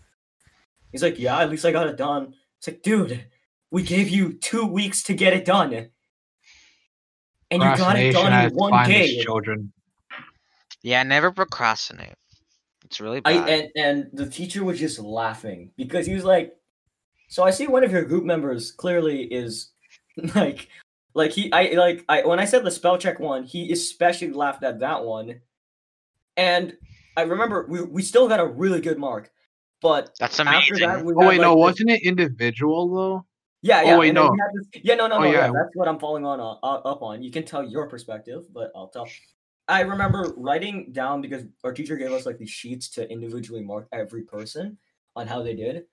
[0.90, 2.34] He's like, yeah, at least I got it done.
[2.58, 3.24] It's like, dude,
[3.70, 5.92] we gave you two weeks to get it done, and
[7.52, 9.22] you got it Procrastination done at in its one finest, day.
[9.22, 9.72] children.
[10.82, 12.14] Yeah, I never procrastinate.
[12.84, 13.48] It's really I bad.
[13.48, 16.56] and and the teacher was just laughing because he was like,
[17.28, 19.70] "So I see one of your group members clearly is
[20.34, 20.68] like,
[21.14, 24.64] like he I like I when I said the spell check one, he especially laughed
[24.64, 25.40] at that one,
[26.36, 26.76] and
[27.16, 29.30] I remember we we still got a really good mark,
[29.82, 30.88] but That's after amazing.
[30.88, 33.26] that we Oh had, wait, no, this- wasn't it individual though?
[33.62, 33.94] yeah yeah.
[33.94, 34.34] oh, wait, no.
[34.54, 35.32] this- yeah no no Oh, no yeah.
[35.46, 35.52] yeah.
[35.52, 37.22] that's what I'm following on uh, uh, up on.
[37.22, 39.06] You can tell your perspective, but I'll tell.
[39.70, 43.86] I remember writing down because our teacher gave us like these sheets to individually mark
[43.92, 44.76] every person
[45.14, 45.84] on how they did.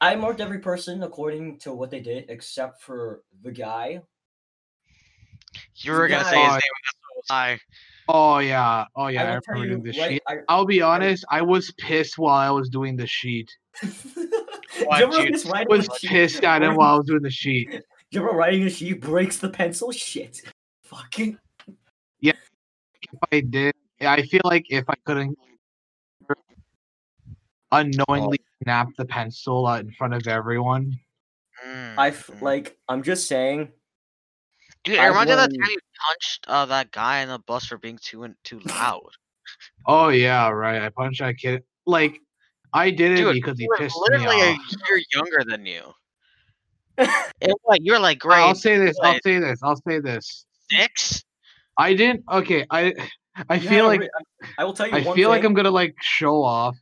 [0.00, 4.02] I marked every person according to what they did, except for the guy.
[5.76, 6.60] You were gonna say Oh, his name.
[7.16, 7.58] That's I.
[8.08, 9.22] Oh yeah, oh yeah.
[9.22, 10.10] I I, remember you doing the right.
[10.12, 10.22] sheet.
[10.26, 13.50] I, I'll be honest, I was pissed while I was doing the sheet.
[14.84, 17.82] What, you is was pissed at him while I was doing the sheet.
[18.12, 19.92] Jibber writing a sheet breaks the pencil.
[19.92, 20.40] Shit.
[20.84, 21.38] Fucking.
[23.12, 25.36] If I did, I feel like if I couldn't
[27.72, 30.98] unknowingly snap the pencil out in front of everyone.
[31.66, 32.40] Mm, I f- mm.
[32.42, 32.76] like.
[32.88, 33.68] I'm just saying.
[34.84, 37.28] Dude, it I've reminds me of that learned- time you punched uh, that guy in
[37.28, 39.02] the bus for being too in- too loud.
[39.86, 40.80] Oh yeah, right.
[40.80, 41.64] I punched that kid.
[41.84, 42.20] Like
[42.72, 44.58] I did it Dude, because he he was pissed me literally a off.
[44.88, 45.82] year younger than you.
[47.42, 48.96] And what you were like grade I'll say this.
[49.02, 49.58] I'll say this.
[49.62, 50.44] I'll say this.
[50.70, 51.24] six.
[51.80, 52.24] I didn't.
[52.30, 52.66] Okay.
[52.70, 52.94] I.
[53.48, 54.10] I you feel had like re-
[54.58, 54.92] I will tell you.
[54.94, 55.44] I one feel like.
[55.44, 56.76] I'm gonna like show off,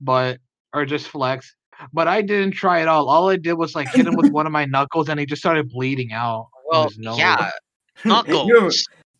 [0.00, 0.38] but
[0.72, 1.54] or just flex.
[1.92, 3.08] But I didn't try at all.
[3.08, 5.42] All I did was like hit him with one of my knuckles, and he just
[5.42, 6.48] started bleeding out.
[6.70, 7.18] Well, his nose.
[7.18, 7.50] yeah,
[8.04, 8.48] knuckles.
[8.48, 8.70] You're-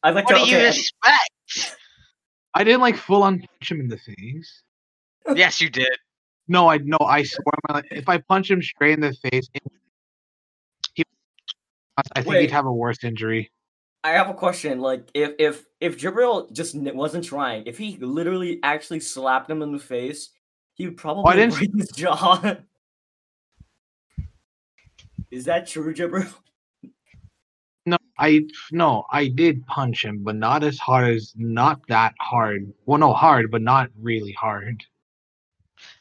[0.05, 0.45] I'd like what to.
[0.45, 1.76] do you expect?
[2.53, 4.62] I didn't like full on punch him in the face.
[5.35, 5.89] yes, you did.
[6.47, 6.99] No, I no.
[7.01, 9.49] I swear, my, life, if I punch him straight in the face,
[10.95, 11.03] he,
[11.97, 12.43] I think Wait.
[12.43, 13.51] he'd have a worse injury.
[14.05, 14.81] I have a question.
[14.81, 19.73] Like, if if if Jibril just wasn't trying, if he literally actually slapped him in
[19.73, 20.29] the face,
[20.75, 22.57] he would probably didn't- break his jaw.
[25.31, 26.33] Is that true, Jibril?
[27.87, 32.73] No, I no, I did punch him, but not as hard as not that hard.
[32.87, 34.85] Well, no, hard, but not really hard.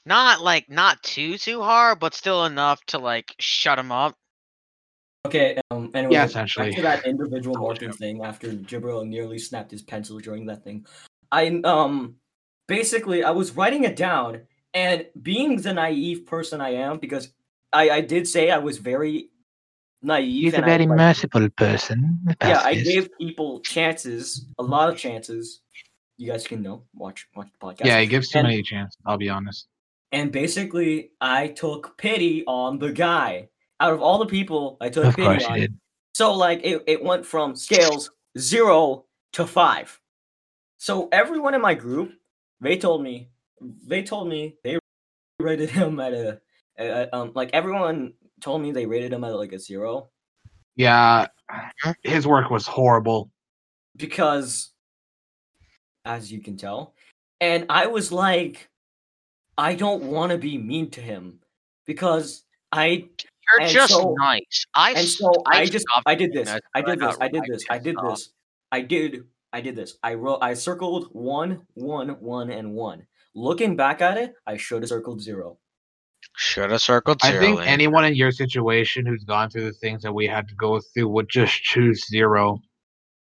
[0.06, 4.18] Not like not too too hard, but still enough to like shut him up.
[5.26, 5.58] Okay.
[5.72, 5.90] Um.
[5.94, 6.74] Anyway, Yeah, back essentially.
[6.76, 10.86] to that individual marking thing after Jibril nearly snapped his pencil during that thing.
[11.32, 12.16] I um
[12.68, 14.42] basically I was writing it down,
[14.74, 17.32] and being the naive person I am, because
[17.72, 19.30] I I did say I was very
[20.02, 20.54] naive.
[20.56, 22.20] and I, like, merciful person.
[22.42, 25.62] yeah, I gave people chances, a lot of chances.
[26.18, 27.86] You guys can know, watch watch the podcast.
[27.86, 28.98] Yeah, he gives too And- many chances.
[29.06, 29.68] I'll be honest.
[30.12, 33.48] and basically I took pity on the guy.
[33.84, 35.80] Out of all the people, I took Of pity on.
[36.16, 40.00] So like it, it went from scales zero to five.
[40.78, 42.14] So everyone in my group,
[42.62, 43.30] they told me,
[43.86, 44.80] they told me they
[45.40, 46.40] rated him at a,
[46.80, 50.10] a- um like everyone told me they rated him at like a zero
[50.78, 51.28] Yeah,
[52.04, 53.32] his work was horrible.
[53.98, 54.72] because,
[56.06, 56.94] as you can tell,
[57.42, 58.70] and I was like,
[59.58, 61.40] I don't want to be mean to him
[61.86, 63.10] because I
[63.52, 64.66] You're And just so- nice.
[64.74, 66.50] I and so I just I did this.
[66.76, 67.18] I did this.
[67.20, 67.64] I did this.
[67.70, 68.30] I did this.
[68.72, 69.24] I did.
[69.52, 69.98] I did this.
[70.02, 70.40] I wrote.
[70.42, 73.06] I circled one, one, one, and one.
[73.36, 75.58] Looking back at it, I should have circled zero.
[76.38, 77.68] Should have circled I think Lane.
[77.68, 81.10] anyone in your situation who's gone through the things that we had to go through
[81.10, 82.60] would just choose zero.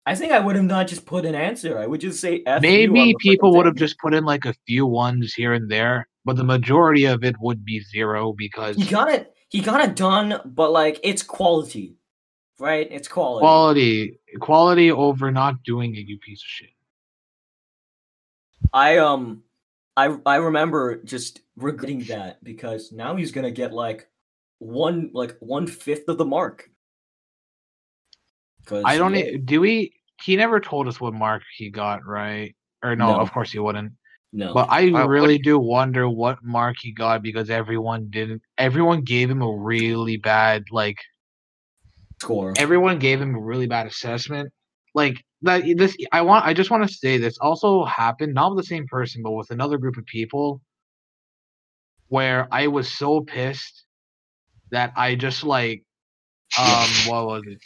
[0.05, 1.79] I think I would have not just put an answer.
[1.79, 4.55] I would just say F Maybe the people would have just put in like a
[4.67, 8.85] few ones here and there, but the majority of it would be zero because He
[8.85, 9.32] got it.
[9.53, 11.97] He got it done, but like it's quality,
[12.59, 12.89] right?
[12.91, 13.43] It's quality.
[13.45, 16.71] quality quality over not doing it, you piece of shit.
[18.73, 19.43] I um,
[19.95, 24.09] I I remember just regretting that because now he's gonna get like
[24.59, 26.71] one like one fifth of the mark.
[28.65, 29.93] 'Cause, I don't yeah, do we
[30.23, 32.57] he never told us what mark he got, right?
[32.83, 33.21] Or no, No.
[33.21, 33.93] of course he wouldn't.
[34.33, 34.55] No.
[34.55, 39.03] But I Uh, what- really do wonder what mark he got because everyone didn't everyone
[39.03, 40.99] gave him a really bad like
[42.21, 42.53] score.
[42.57, 44.53] everyone gave him a really bad assessment.
[44.95, 48.65] Like that this I want I just want to say this also happened not with
[48.65, 50.61] the same person but with another group of people
[52.09, 53.85] where I was so pissed
[54.71, 55.85] that I just like
[56.59, 57.59] um what was it?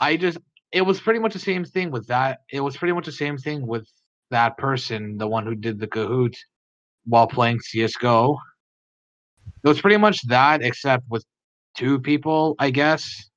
[0.00, 0.38] I just
[0.72, 2.40] it was pretty much the same thing with that.
[2.50, 3.86] It was pretty much the same thing with
[4.32, 6.34] that person, the one who did the Kahoot
[7.04, 8.38] while playing CS:GO.
[9.64, 11.24] It was pretty much that, except with
[11.76, 13.30] two people, I guess.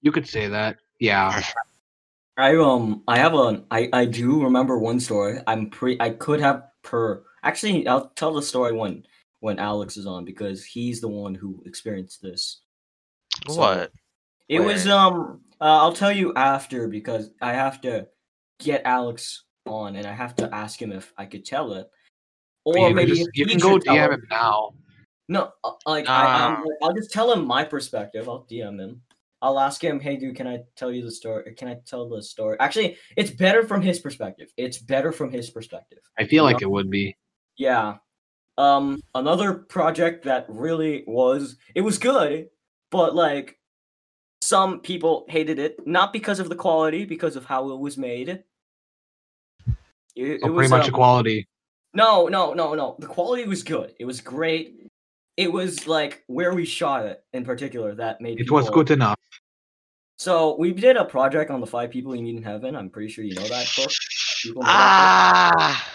[0.00, 0.76] You could say that.
[1.00, 1.42] Yeah.
[2.36, 5.40] I um I have a I I do remember one story.
[5.46, 9.04] I'm pre I could have per actually I'll tell the story when
[9.40, 12.62] when Alex is on because he's the one who experienced this.
[13.48, 13.92] So, what?
[14.48, 18.08] It was um uh, I'll tell you after because I have to
[18.62, 21.88] get Alex on and I have to ask him if I could tell it.
[22.64, 24.12] Or you maybe just, you can go DM it.
[24.14, 24.70] him now.
[25.28, 26.60] No, uh, like I, I'm, Ah.
[26.64, 28.28] like, I'll just tell him my perspective.
[28.28, 29.02] I'll DM him.
[29.40, 31.52] I'll ask him, "Hey, dude, can I tell you the story?
[31.54, 34.52] Can I tell the story?" Actually, it's better from his perspective.
[34.56, 35.98] It's better from his perspective.
[36.18, 36.68] I feel like No.
[36.68, 37.16] it would be.
[37.56, 37.96] Yeah.
[38.58, 42.48] Um, another project that really was it was good,
[42.90, 43.58] but like
[44.42, 48.44] some people hated it not because of the quality, because of how it was made.
[50.16, 51.48] It, So it pretty was, much um, equality.
[51.94, 52.96] no, no, no, no.
[52.98, 53.94] The quality was good.
[53.98, 54.78] It was great.
[55.36, 59.18] It was like where we shot it in particular that made It was good enough.
[60.18, 62.76] So we did a project on the five people you meet in heaven.
[62.76, 63.90] I'm pretty sure you know that book.
[64.42, 65.60] People know that book.
[65.60, 65.92] Ah,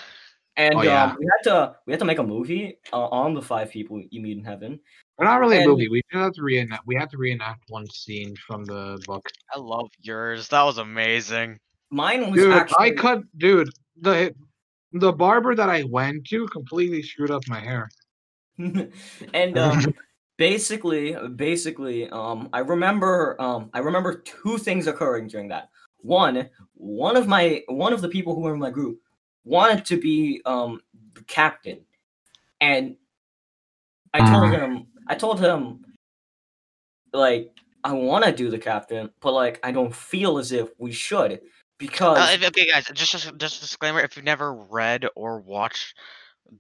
[0.57, 1.03] And Oh, yeah.
[1.11, 4.01] um, we had to we had to make a movie uh, on the five people
[4.09, 4.80] you meet in heaven.
[5.18, 5.88] But not really a movie.
[5.88, 6.86] We just have to reenact.
[6.88, 9.30] We had to reenact one scene from the book.
[9.55, 10.47] I love yours.
[10.49, 11.59] That was amazing.
[11.91, 13.22] Mine was Dude, actually I cut.
[13.38, 13.70] Dude,
[14.01, 14.33] the
[14.93, 17.89] the barber that I went to completely screwed up my hair.
[19.33, 19.93] and um,
[20.37, 25.69] basically, basically, um, I remember, um, I remember two things occurring during that.
[25.97, 28.99] One, one of my, one of the people who were in my group
[29.43, 30.81] wanted to be um
[31.13, 31.85] the captain,
[32.61, 32.97] and
[34.13, 34.53] I told Mm.
[34.53, 35.85] him, I told him,
[37.13, 37.51] like,
[37.83, 41.41] I want to do the captain, but like, I don't feel as if we should
[41.78, 45.95] because Uh, okay, guys, just just just disclaimer: if you've never read or watched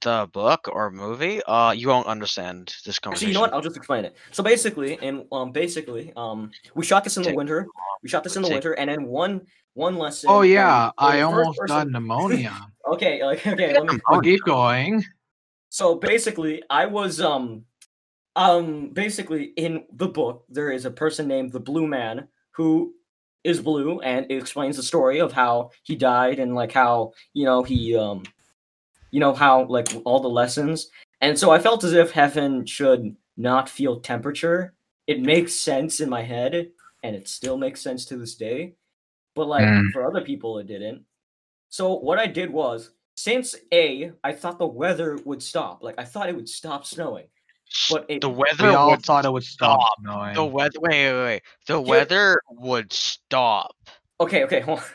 [0.01, 3.27] the book or movie, uh, you won't understand this Actually, conversation.
[3.29, 3.53] you know what?
[3.53, 4.15] I'll just explain it.
[4.31, 7.67] So basically, and um, basically, um, we shot this in the winter.
[8.03, 9.41] We shot this in the winter, and then one
[9.73, 10.29] one lesson.
[10.29, 12.53] Oh um, yeah, for the I almost person- got pneumonia.
[12.85, 13.99] Okay, like okay, let me.
[14.07, 15.03] I'll keep going.
[15.69, 17.65] So basically, I was um,
[18.35, 22.93] um, basically in the book there is a person named the Blue Man who
[23.47, 27.45] is blue, and it explains the story of how he died and like how you
[27.45, 28.23] know he um,
[29.11, 30.89] you know how like all the lessons,
[31.21, 34.73] and so I felt as if heaven should not feel temperature.
[35.07, 36.71] It makes sense in my head,
[37.03, 38.75] and it still makes sense to this day,
[39.35, 39.91] but like Mm.
[39.93, 41.05] for other people it didn't.
[41.69, 45.83] So what I did was since A, I thought the weather would stop.
[45.83, 47.27] Like I thought it would stop snowing.
[47.89, 49.93] But it the We weather all would thought it would stop stop.
[50.01, 50.33] snowing.
[50.35, 50.79] the weather.
[50.79, 51.41] Wait, wait, wait.
[51.67, 53.75] The Here- weather would stop.
[54.19, 54.85] okay, okay, hold on.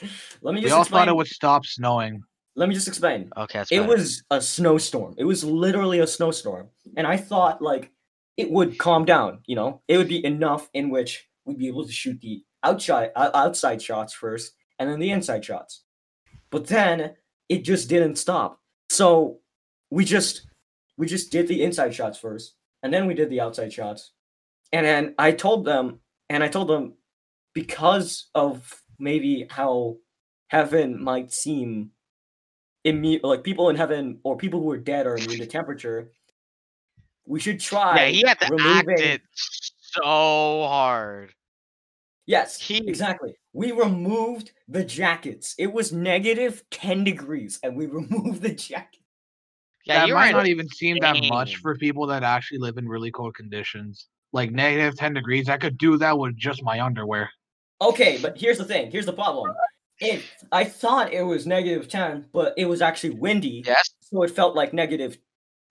[0.42, 1.00] Let me we just all explain.
[1.02, 2.22] thought it would stop snowing.
[2.54, 3.30] let me just explain.
[3.36, 5.14] Okay, It was a snowstorm.
[5.18, 6.68] It was literally a snowstorm.
[6.96, 7.90] And I thought like
[8.36, 9.82] it would calm down, you know?
[9.88, 14.12] It would be enough in which we'd be able to shoot the outside outside shots
[14.12, 15.82] first and then the inside shots.
[16.50, 17.14] But then
[17.48, 18.60] it just didn't stop.
[18.90, 19.38] So
[19.90, 20.46] we just
[20.98, 24.12] we just did the inside shots first and then we did the outside shots.
[24.72, 26.94] And then I told them and I told them
[27.54, 29.96] because of maybe how
[30.48, 31.92] heaven might seem
[32.86, 36.10] imme- like people in heaven or people who are dead are immune to temperature.
[37.26, 38.04] We should try.
[38.04, 41.32] yeah, he had to act it so hard.
[42.26, 43.34] Yes, He- exactly.
[43.54, 45.54] We removed the jackets.
[45.58, 49.00] It was negative ten degrees, and we removed the jacket.
[49.88, 52.86] Yeah, that might were not even seem that much for people that actually live in
[52.86, 54.06] really cold conditions.
[54.32, 55.48] Like negative 10 degrees.
[55.48, 57.30] I could do that with just my underwear.
[57.80, 58.90] Okay, but here's the thing.
[58.90, 59.54] Here's the problem.
[60.00, 60.22] It,
[60.52, 63.88] I thought it was negative ten, but it was actually windy, Yes.
[64.00, 65.18] so it felt like negative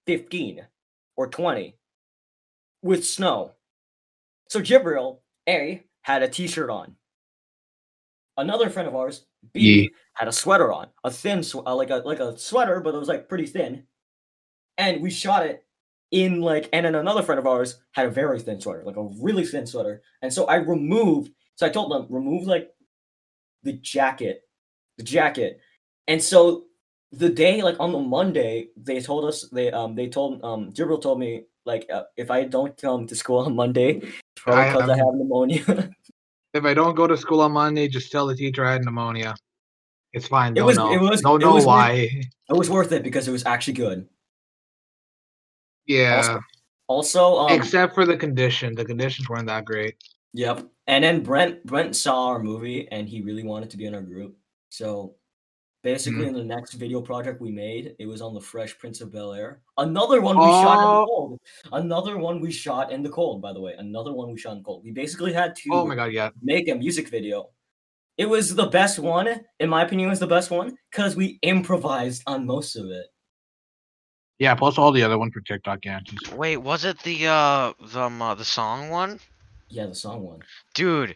[0.05, 0.65] fifteen
[1.15, 1.78] or twenty
[2.82, 3.53] with snow.
[4.49, 6.95] So Jibril A had a t-shirt on.
[8.38, 11.95] Another friend of ours, B, had a sweater on, a thin, sw- uh, like a
[12.05, 13.84] like a sweater, but it was like pretty thin.
[14.78, 15.63] And we shot it
[16.11, 19.03] in like, and then another friend of ours had a very thin sweater, like a
[19.21, 20.01] really thin sweater.
[20.21, 21.32] And so I removed.
[21.55, 22.69] So I told them remove like
[23.63, 24.41] the jacket,
[24.97, 25.59] the jacket.
[26.07, 26.65] And so
[27.11, 31.01] the day, like on the Monday, they told us they um they told um Jibril
[31.01, 34.01] told me like uh, if I don't come to school on Monday,
[34.36, 35.89] probably because I have- have pneumonia.
[36.53, 39.36] If I don't go to school on Monday, just tell the teacher I had pneumonia.
[40.13, 40.57] It's fine.
[40.57, 40.91] It was- know.
[40.91, 41.65] it was- was weird.
[41.65, 41.91] why.
[42.49, 44.07] it was worth it because it was actually good.
[45.88, 46.39] Yeah.
[46.88, 48.75] Also, um, Except for the condition.
[48.75, 49.95] The conditions weren't that great.
[50.33, 50.67] Yep.
[50.88, 54.01] And then Brent Brent saw our movie and he really wanted to be in our
[54.01, 54.38] group.
[54.69, 55.15] So
[55.83, 56.35] basically Mm-hmm.
[56.35, 59.33] in the next video project we made, it was on the Fresh Prince of Bel
[59.33, 59.61] Air.
[59.77, 61.05] Another one we shot in the Oh.
[61.07, 61.39] cold.
[61.71, 63.73] Another one we shot in the cold, by the way.
[63.77, 64.83] Another one we shot in the cold.
[64.83, 66.29] We basically had to Oh my god, yeah.
[66.41, 67.49] make a music video.
[68.17, 71.38] It was the best one, in my opinion, it was the best one because we
[71.41, 73.05] improvised on most of it.
[74.39, 76.17] Yeah, plus all the other one for TikTok dances.
[76.33, 79.19] Wait, was it the uh the um, uh, the song one?
[79.69, 80.43] Yeah, the song one.
[80.75, 81.15] Dude,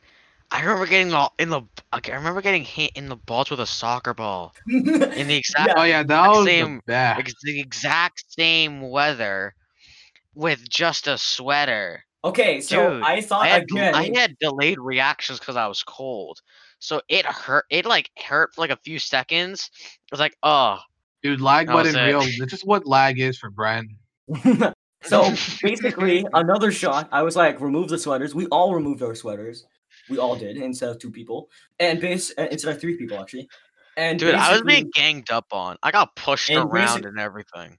[0.50, 1.62] I remember getting all in the.
[1.94, 4.84] Okay, I remember getting hit in the balls with a soccer ball in
[5.28, 5.74] the exact Yeah.
[5.78, 7.20] Oh yeah, that was Same- the best.
[7.20, 9.54] ex- the exact same weather
[10.34, 12.04] with just a sweater.
[12.24, 13.96] Okay, so Dude, I thought I had again.
[13.96, 16.40] I had delayed reactions because I was cold,
[16.80, 17.66] so it hurt.
[17.70, 19.70] It like hurt for like a few seconds.
[19.84, 20.78] It was like, oh,
[21.24, 22.08] Dude, lag That was wasn't it.
[22.08, 22.22] real.
[22.40, 23.92] This is what lag is for Brent.
[25.04, 27.10] so basically, another shot.
[27.12, 28.34] I was like, remove the sweaters.
[28.36, 29.66] We all removed our sweaters.
[30.10, 31.50] We all did instead of two people,
[31.80, 33.48] and base uh, instead of three people actually.
[33.98, 35.78] And dude, I was being ganged up on.
[35.84, 37.78] I got pushed And around basic- and everything.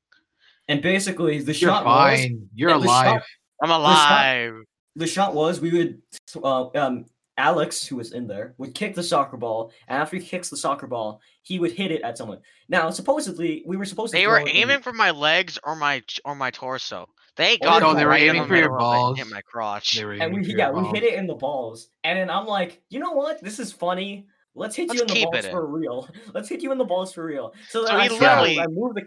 [0.68, 2.49] and basically the You're shot was fine.
[2.55, 3.22] You're and the shot- alive.
[3.62, 4.55] I'm shot- alive.
[4.97, 6.03] the shot was we would
[6.45, 7.07] uh, um
[7.39, 10.57] Alex who was in there would kick the soccer ball, and after he kicks the
[10.57, 12.39] soccer ball, he would hit it at someone.
[12.68, 14.18] Now supposedly we were supposed to.
[14.18, 17.09] They were it in- aiming for my legs or my or my torso.
[17.37, 19.18] They Oh, got no, they were aiming for your middle of balls.
[19.18, 19.95] Hit my crotch.
[19.95, 22.83] They were and we yeah we hit it in the balls, and then I'm like,
[22.91, 23.43] you know what?
[23.43, 24.26] This is funny.
[24.55, 26.09] Let's hit you Let's in the balls it in." for real.
[26.35, 27.55] Let's hit you in the balls for real.
[27.70, 29.07] So, So I, he literally- I moved the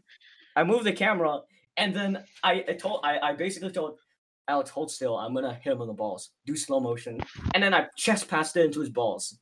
[0.55, 1.41] I moved the camera,
[1.77, 3.99] and then I, I told I, I basically told
[4.47, 5.17] Alex, hold still.
[5.17, 6.31] I'm gonna hit him in the balls.
[6.45, 7.19] Do slow motion,
[7.53, 9.37] and then I chest passed it into his balls.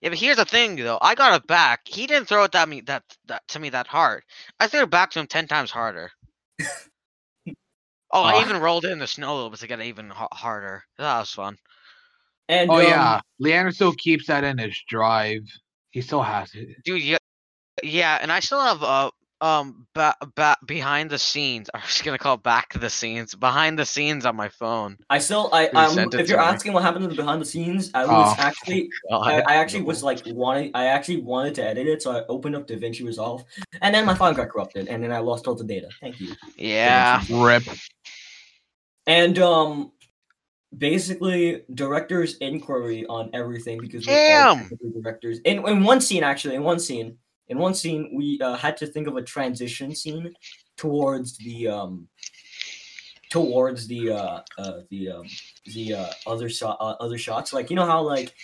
[0.00, 0.98] Yeah, but here's the thing though.
[1.02, 1.80] I got it back.
[1.84, 4.22] He didn't throw it that me that that to me that hard.
[4.60, 6.10] I threw it back to him ten times harder.
[8.10, 10.08] oh, I even rolled it in the snow a little bit to get it even
[10.10, 10.84] ha- harder.
[10.98, 11.58] That was fun.
[12.48, 15.42] And Oh um, yeah, Leander still keeps that in his drive.
[15.90, 16.68] He still has it.
[16.84, 17.02] dude.
[17.02, 17.18] Yeah,
[17.82, 19.10] yeah, and I still have uh
[19.40, 21.70] um ba- ba- behind the scenes.
[21.74, 23.34] I was gonna call back to the scenes.
[23.34, 24.98] Behind the scenes on my phone.
[25.10, 26.48] I still I Who um, if you're to me?
[26.54, 28.42] asking what happened in the behind the scenes, I was Oh.
[28.42, 32.24] actually I, I actually was like wanting I actually wanted to edit it, so I
[32.28, 33.44] opened up DaVinci Resolve,
[33.80, 35.88] and then my file got corrupted, and then I lost all the data.
[36.00, 36.34] Thank you.
[36.56, 37.22] Yeah.
[37.30, 37.62] Rip.
[39.06, 39.92] And um,
[40.76, 44.70] basically, director's inquiry on everything because we're all Damn!
[45.00, 45.38] directors.
[45.40, 47.16] In in one scene, actually, in one scene,
[47.48, 50.32] in one scene, we uh, had to think of a transition scene
[50.76, 52.08] towards the um,
[53.30, 55.26] towards the uh, uh the um
[55.74, 57.52] the uh, other shot uh, other shots.
[57.52, 58.34] Like you know how like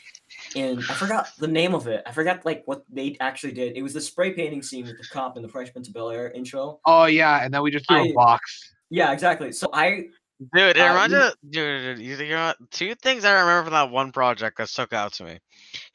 [0.54, 2.02] in I forgot the name of it.
[2.06, 3.76] I forgot like what they actually did.
[3.76, 6.10] It was the spray painting scene with the cop in the Fresh Prince of Bel
[6.10, 6.80] Air intro.
[6.86, 8.72] Oh yeah, and then we just threw a I- box.
[8.90, 9.52] Yeah, exactly.
[9.52, 10.04] So I
[10.52, 13.64] Dude, it Uh, reminds you- me, dude, dude, you, you know, two things I remember
[13.64, 15.38] from that one project that stuck out to me.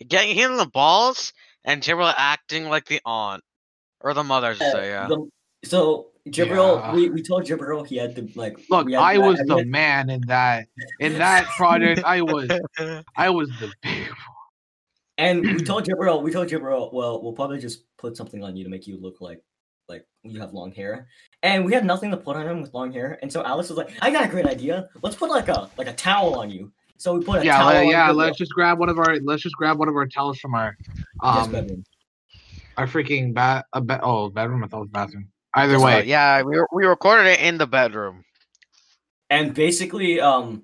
[0.08, 1.34] Getting hit in the balls
[1.66, 3.44] and Jibril acting like the aunt
[4.02, 4.48] or the mother.
[4.48, 5.08] I should say, yeah.
[5.08, 5.30] The-
[5.66, 6.94] so Jibril, Yeah.
[6.94, 10.10] we, we told Jibril he had to like Look, we I was had- the man
[10.10, 10.68] in that
[11.00, 12.02] in that project.
[12.06, 12.50] I was
[13.16, 14.18] I was the big one.
[15.18, 18.64] and we told Jibril, we told Jibril, well, we'll probably just put something on you
[18.64, 19.42] to make you look like
[19.90, 21.08] like you have long hair.
[21.44, 23.18] And we had nothing to put on him with long hair.
[23.22, 24.88] And so Alice was like, I got a great idea.
[25.02, 26.72] Let's put like a like a towel on you.
[27.00, 28.12] So we put a yeah, towel le- yeah.
[28.12, 30.76] Let's just grab one of our let's just grab one of our towels from our
[31.24, 31.84] um bedroom.
[32.78, 34.64] our freaking bat a be- oh bedroom.
[34.66, 35.30] I thought it was bathroom.
[35.56, 38.24] Either way, yeah, we we recorded it in the bedroom.
[39.30, 40.64] And basically, um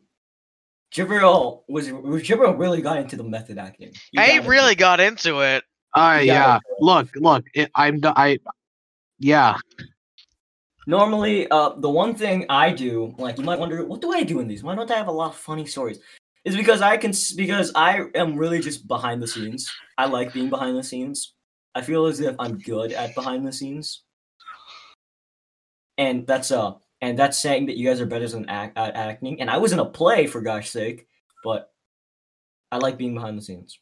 [0.94, 3.94] Jibril was Jibril really got into the method acting.
[4.12, 5.64] He I got into- really got into it.
[5.96, 6.54] uh, Yeah, yeah.
[6.54, 7.46] like- Look, look.
[7.54, 8.40] It, I'm I.
[9.20, 9.56] Yeah,
[10.88, 14.40] normally uh the one thing i do like you might wonder what do i do
[14.40, 16.00] in these why don't i have a lot of funny stories
[16.46, 19.70] is because i can because i am really just behind the scenes.
[19.98, 21.34] I like being behind the scenes.
[21.74, 24.04] I feel as if i'm good at behind the scenes.
[25.98, 29.42] And that's uh and that's saying that you guys are better than act, at acting.
[29.42, 31.08] And i was in a play for gosh sake
[31.44, 31.72] but
[32.72, 33.80] i like being behind the scenes.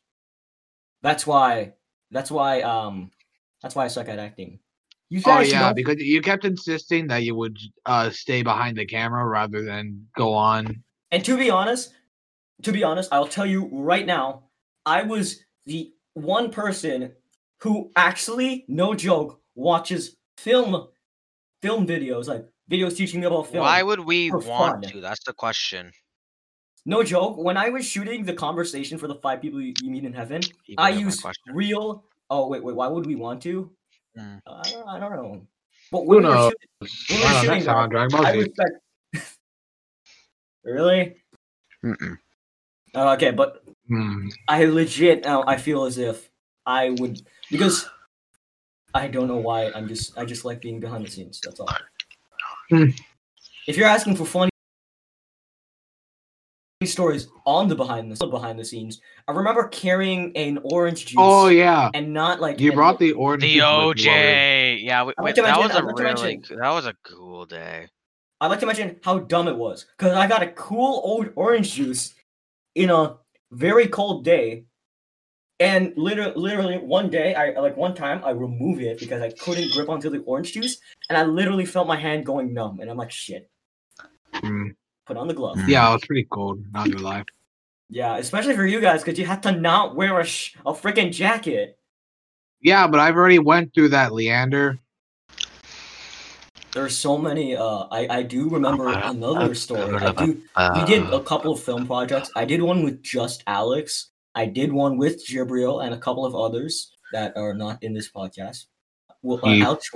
[1.02, 1.74] That's why
[2.12, 3.12] that's why um
[3.62, 4.60] that's why i suck at acting.
[5.10, 8.86] You oh yeah, know- because you kept insisting that you would uh stay behind the
[8.86, 10.84] camera rather than go on.
[11.12, 11.94] And to be honest,
[12.64, 14.44] to be honest, I'll tell you right now,
[14.86, 17.12] I was the one person
[17.62, 20.88] who actually, no joke, watches film
[21.62, 23.64] film videos, like videos teaching me about film.
[23.64, 24.82] Why would we want fun.
[24.82, 25.02] to?
[25.02, 25.92] That's the question.
[26.86, 30.04] no joke, when I was shooting the conversation for the five people you, you meet
[30.04, 33.42] in heaven, You I got my used real Oh wait, wait, why would we want
[33.44, 33.72] to?
[34.18, 34.42] Mm.
[34.48, 35.48] Uh, I, don't, I don't know.
[35.92, 36.52] But Who when we were knows?
[36.52, 38.38] shooting, when we were I shooting next time on that, Dragon Ball I Z.
[38.40, 38.72] respect
[40.64, 41.16] Really?
[41.86, 42.18] Mm-mm.
[42.96, 44.30] Oh, okay, but Hmm.
[44.48, 46.30] I legit now I feel as if
[46.66, 47.22] I would
[47.52, 47.86] because
[48.94, 51.42] I don't know why I'm just I just like being behind the scenes.
[51.44, 51.70] That's all.
[52.70, 52.90] Hmm.
[53.68, 54.50] If you're asking for funny
[56.86, 61.16] stories on the behind the behind the scenes, I remember carrying an orange juice.
[61.18, 63.42] Oh yeah, and not like you brought the orange.
[63.42, 64.84] The juice with you while we- OJ.
[64.84, 66.86] Yeah, wait, I'd like wait, that mention- was a I'd like really mention- that was
[66.86, 67.88] a cool day.
[68.42, 71.74] I like to mention how dumb it was because I got a cool old orange
[71.74, 72.14] juice
[72.76, 73.18] in a
[73.52, 74.66] very cold day,
[75.60, 79.72] and literally, literally one day, I like one time I removed it because I couldn't
[79.72, 82.98] grip onto the orange juice, and I literally felt my hand going numb, and I'm
[82.98, 83.50] like, shit.
[84.34, 84.70] Hmm.
[85.06, 85.58] Put on the glove.
[85.68, 86.64] Yeah, it was pretty cold.
[86.72, 87.24] Not gonna lie.
[87.90, 91.12] Yeah, especially for you guys because you had to not wear a sh- a freaking
[91.12, 91.78] jacket.
[92.62, 94.80] Yeah, but I've already went through that, Leander.
[96.74, 97.56] There's so many.
[97.56, 99.96] Uh, I I do remember another story.
[99.96, 100.42] I do.
[100.76, 102.32] we did Uh, a couple of film projects.
[102.36, 104.10] I did one with just Alex.
[104.36, 108.10] I did one with Jibril and a couple of others that are not in this
[108.12, 108.66] podcast.
[109.22, 109.50] Well, uh.
[109.64, 109.90] Alex,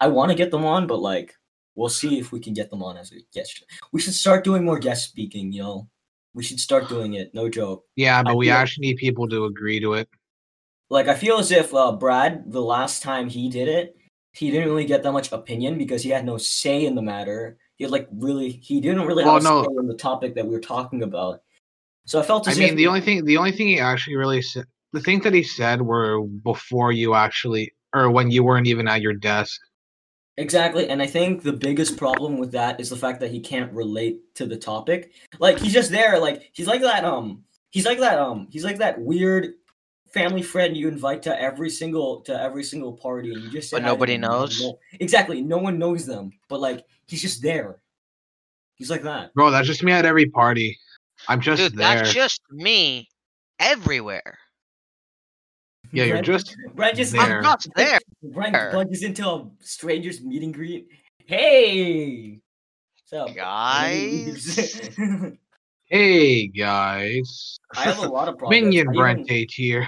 [0.00, 1.34] I want to get them on, but like,
[1.76, 3.64] we'll see if we can get them on as a guest.
[3.92, 5.52] We should start doing more guest speaking.
[5.52, 5.88] You know,
[6.34, 7.32] we should start doing it.
[7.32, 7.84] No joke.
[7.94, 10.08] Yeah, but I we actually need people to agree to it.
[10.90, 13.96] Like, I feel as if uh, Brad, the last time he did it,
[14.34, 17.56] he didn't really get that much opinion because he had no say in the matter.
[17.76, 19.62] He had like really, he didn't really have Well, a no.
[19.64, 21.42] say in the topic that we were talking about.
[22.06, 24.66] So I felt I mean, the only thing, the only thing he actually really said,
[24.92, 29.00] the things that he said were before you actually, or when you weren't even at
[29.00, 29.60] your desk.
[30.36, 33.72] Exactly, and I think the biggest problem with that is the fact that he can't
[33.72, 35.12] relate to the topic.
[35.38, 38.78] Like he's just there, like he's like that um he's like that um he's like
[38.78, 39.54] that weird
[40.14, 43.76] family friend you invite to every single to every single party and you just say
[43.76, 44.60] But nobody knows?
[44.62, 47.82] no- exactly, no one knows them, but like he's just there.
[48.76, 49.34] He's like that.
[49.34, 50.78] Bro, that's just me at every party.
[51.28, 51.96] I'm just Dude, there.
[51.96, 53.08] that's just me
[53.58, 54.38] everywhere.
[55.92, 57.22] yeah, you're Brent- just Brent just there.
[57.38, 57.98] I'm not there.
[58.22, 60.86] Brent plunges into a stranger's meet and greet.
[61.26, 62.40] Hey,
[63.10, 64.90] what's up, Guys?
[65.86, 68.62] Hey guys, I have a lot of projects.
[68.62, 69.86] Minion I Brent even- here.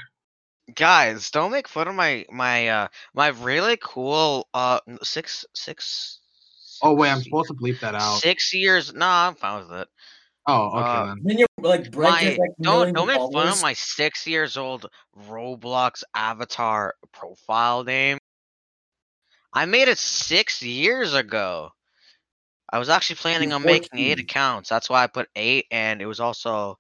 [0.74, 6.18] Guys, don't make fun of my my uh my really cool uh n- six six.
[6.82, 8.18] Oh wait, I'm six- supposed to bleep that out.
[8.20, 8.92] Six years?
[8.92, 9.88] Nah, I'm fine with it.
[10.48, 11.20] Oh, okay uh, then.
[11.24, 14.90] Then you're like My, like, don't don't make fun of my six years old
[15.28, 18.18] Roblox avatar profile name.
[19.52, 21.70] I made it six years ago.
[22.72, 24.68] I was actually planning on making eight accounts.
[24.68, 26.78] That's why I put eight, and it was also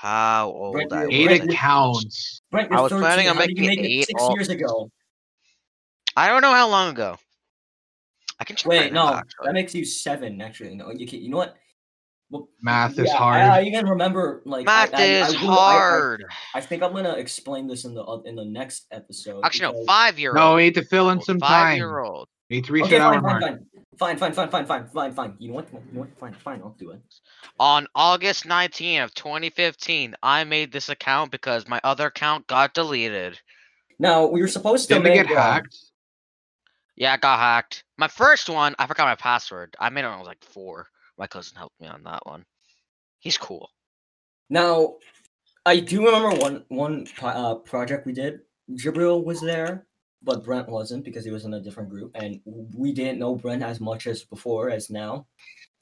[0.00, 1.40] how old Brent, I you're was.
[1.40, 2.40] Eight accounts.
[2.50, 4.90] Brent, I you're was planning on How making make it eight six all- years ago.
[6.16, 7.18] I don't know how long ago.
[8.38, 10.40] I can check Wait, right no, now, that makes you seven.
[10.40, 11.20] Actually, no, you can.
[11.20, 11.56] You know what?
[12.30, 13.40] Well, Math is hard.
[13.42, 16.24] I, I even remember like Math I, I is I- I- hard.
[16.54, 19.42] I, think I'm gonna explain this in the oth- in the next episode.
[19.44, 20.36] Actually, no, five year old.
[20.36, 21.76] no, we need to fill in some Five time.
[21.76, 22.28] year old.
[22.50, 23.42] We need to reach Okay, that hour fine, mark.
[23.42, 25.68] fine, fine, fine, fine, fine, fine, fine, fine, You know what?
[25.72, 26.18] You know what?
[26.18, 26.60] Fine, fine.
[26.62, 27.00] I'll do it.
[27.60, 33.38] On August 19th of 2015, I made this account because my other account got deleted.
[34.00, 35.78] Now we were supposed to Didn't we make get uh, hacked?
[36.96, 37.84] Yeah, it got hacked.
[37.98, 39.76] My first one, I forgot my password.
[39.78, 40.88] I made it when I was like four.
[41.18, 42.44] My cousin helped me on that one.
[43.20, 43.70] He's cool.
[44.48, 44.96] Now,
[45.64, 48.40] I do remember one one uh, project we did.
[48.72, 49.86] Jibril was there,
[50.22, 53.62] but Brent wasn't because he was in a different group, and we didn't know Brent
[53.62, 55.26] as much as before as now.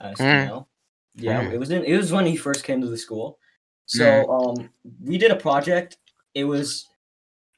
[0.00, 0.46] As Mm.
[0.46, 0.68] now.
[1.14, 1.52] Yeah, Mm.
[1.52, 3.38] it was in, it was when he first came to the school.
[3.86, 4.70] So um,
[5.02, 5.96] we did a project.
[6.34, 6.86] It was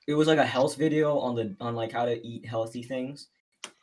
[0.07, 3.29] it was like a health video on the on like how to eat healthy things,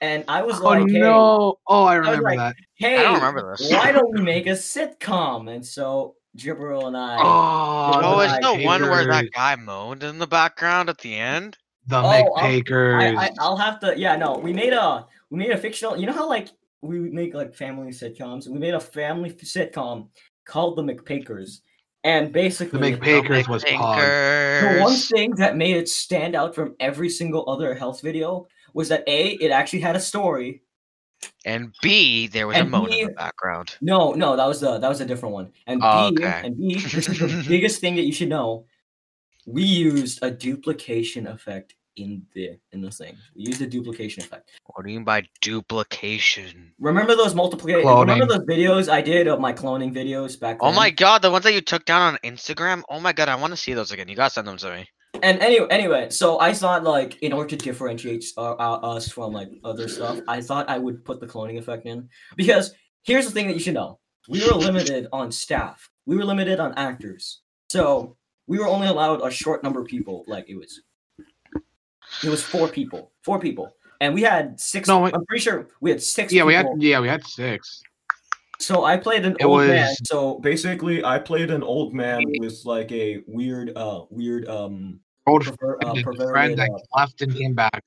[0.02, 1.60] and I was Oh like, hey, no!
[1.68, 2.56] Oh, I was remember like, that.
[2.76, 3.72] hey, I don't remember this.
[3.72, 5.54] why don't we make a sitcom?
[5.54, 7.18] And so Jibril and I.
[7.22, 11.16] Oh, Oh, the is the one where that guy moaned in the background at the
[11.16, 11.58] end?
[11.88, 13.18] The Oh, I'll- McPakers.
[13.18, 13.98] I, I, I'll have to.
[13.98, 15.98] Yeah, no, we made a we made a fictional.
[15.98, 16.50] You know how like
[16.82, 18.48] we make like family sitcoms.
[18.48, 20.10] We made a family sitcom
[20.46, 21.62] called The McPakers,
[22.04, 24.76] and basically The McPakers was Pog.
[24.76, 28.90] the one thing that made it stand out from every single other health video was
[28.90, 30.62] that a it actually had a story.
[31.46, 33.76] And B, there was a And moan B- in the background.
[33.82, 35.52] No, no, that was the that was a different one.
[35.66, 36.42] And Oh, B okay.
[36.46, 38.66] and B, this is the biggest thing that you should know.
[39.48, 43.18] We used a duplication effect in the in the thing.
[43.36, 44.52] We used a duplication effect.
[44.66, 46.74] What do you mean by duplication?
[46.80, 47.88] Remember those multiplication?
[47.88, 50.70] Remember those videos I did of my cloning videos back then?
[50.70, 52.84] Oh my god, the ones that you took down on Instagram?
[52.90, 54.08] Oh my god, I want to see those again.
[54.08, 54.88] You gotta send them to me.
[55.24, 59.34] And anyway, anyway, so I thought like in order to differentiate uh, uh, us from
[59.34, 62.74] like other stuff, I thought I would put the cloning effect in because
[63.04, 66.60] here's the thing that you should know: we were limited on staff, we were limited
[66.60, 68.16] on actors, so
[68.48, 70.24] we were only allowed a short number of people.
[70.28, 70.82] Like it was,
[72.24, 74.88] it was four people, four people, and we had six.
[74.88, 75.14] No, wait.
[75.14, 76.32] I'm pretty sure we had six.
[76.34, 77.82] yeah, we had yeah we had six.
[78.60, 79.88] So I played an It old man.
[79.88, 85.00] was- So basically, I played an old man with like a weird, uh, weird, um,
[85.28, 86.30] Old perver- uh, friend, perverted.
[86.32, 87.84] friend that uh, left and came back,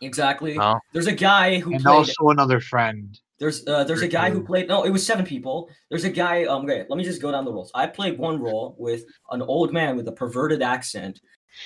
[0.00, 0.58] exactly.
[0.58, 0.78] Oh.
[0.92, 1.92] There's a guy who and played.
[1.94, 3.18] also another friend.
[3.38, 4.66] There's uh, there's a guy who played.
[4.68, 5.70] No, it was seven people.
[5.90, 6.44] There's a guy.
[6.46, 7.70] Um, okay, let me just go down the roles.
[7.74, 11.20] I played one role with an old man with a perverted accent.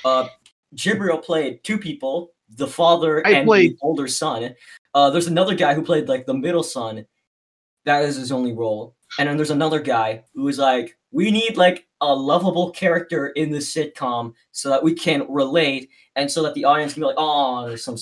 [0.04, 0.28] Uh,
[0.74, 4.54] Jibril played two people, the father I and played- the older son.
[4.94, 7.06] Uh, there's another guy who played like the middle son.
[7.84, 8.94] That is his only role.
[9.18, 13.50] And then there's another guy who was like, we need like a lovable character in
[13.50, 17.16] the sitcom so that we can relate and so that the audience can be like,
[17.18, 17.96] oh, there's some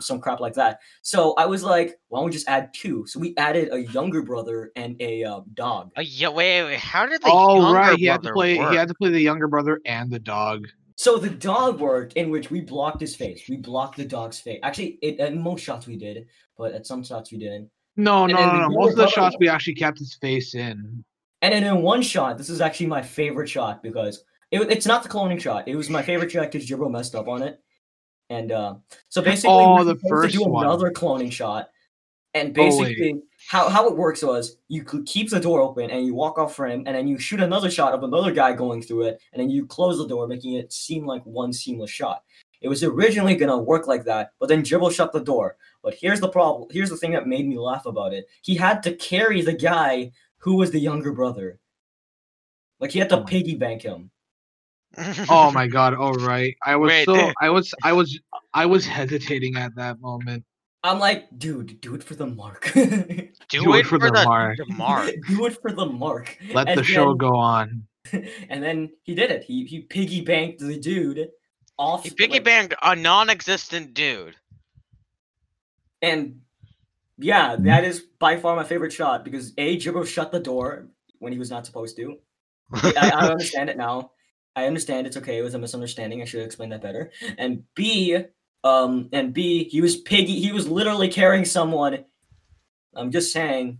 [0.00, 0.78] some crap like that.
[1.02, 3.06] So I was like, why don't we just add two?
[3.06, 5.90] So we added a younger brother and a uh, dog.
[5.96, 8.58] Uh, yeah, wait, wait, how did the Oh younger right, he had to brother play.
[8.58, 8.70] work?
[8.70, 10.66] He had to play the younger brother and the dog.
[11.00, 13.48] So the dog worked in which we blocked his face.
[13.48, 14.60] We blocked the dog's face.
[14.62, 16.26] Actually, it, in most shots we did,
[16.58, 17.70] but at some shots we didn't.
[17.96, 18.68] No, And no, no, no.
[18.68, 21.02] Most of the shots we actually kept his face in.
[21.40, 25.02] And then in one shot, this is actually my favorite shot because it, it's not
[25.02, 25.68] the cloning shot.
[25.68, 27.58] It was my favorite shot because Jibro messed up on it.
[28.28, 28.74] And uh,
[29.08, 30.66] so basically, Oh, we're the first to do one.
[30.66, 31.70] another cloning shot.
[32.34, 36.06] And Oh, basically, how, how it works was you could keep the door open and
[36.06, 39.02] you walk off frame, and then you shoot another shot of another guy going through
[39.04, 42.22] it, and then you close the door, making it seem like one seamless shot.
[42.60, 45.56] It was originally gonna work like that, but then Jibble shut the door.
[45.82, 46.68] But here's the problem.
[46.70, 48.26] Here's the thing that made me laugh about it.
[48.42, 51.58] He had to carry the guy who was the younger brother.
[52.78, 54.10] Like he had to Oh piggy bank him.
[55.30, 55.94] Oh my god!
[55.96, 58.20] Oh right, I was Wait, so did- I was I was
[58.52, 60.44] I was hesitating at that moment.
[60.82, 62.72] I'm like, dude, do it for the mark.
[62.74, 64.56] Do, Do it, it for for, the the, mark.
[64.56, 65.10] the mark.
[65.28, 66.38] do it for the mark.
[66.54, 67.86] Let And the show then- go on.
[68.48, 69.42] And then he did it.
[69.44, 71.28] He he piggy banked the dude
[71.76, 72.04] off.
[72.04, 74.36] He piggy like- banked a non-existent dude.
[76.02, 76.40] And
[77.18, 81.32] yeah, that is by far my favorite shot because A, Jibbo shut the door when
[81.32, 82.16] he was not supposed to.
[82.72, 84.12] I, I understand it now.
[84.56, 85.38] I understand it's okay.
[85.38, 86.22] It was a misunderstanding.
[86.22, 87.10] I should have explained that better.
[87.38, 88.16] And B,
[88.64, 90.40] um, and B, he was piggy.
[90.40, 92.04] He was literally carrying someone.
[92.94, 93.78] I'm just saying,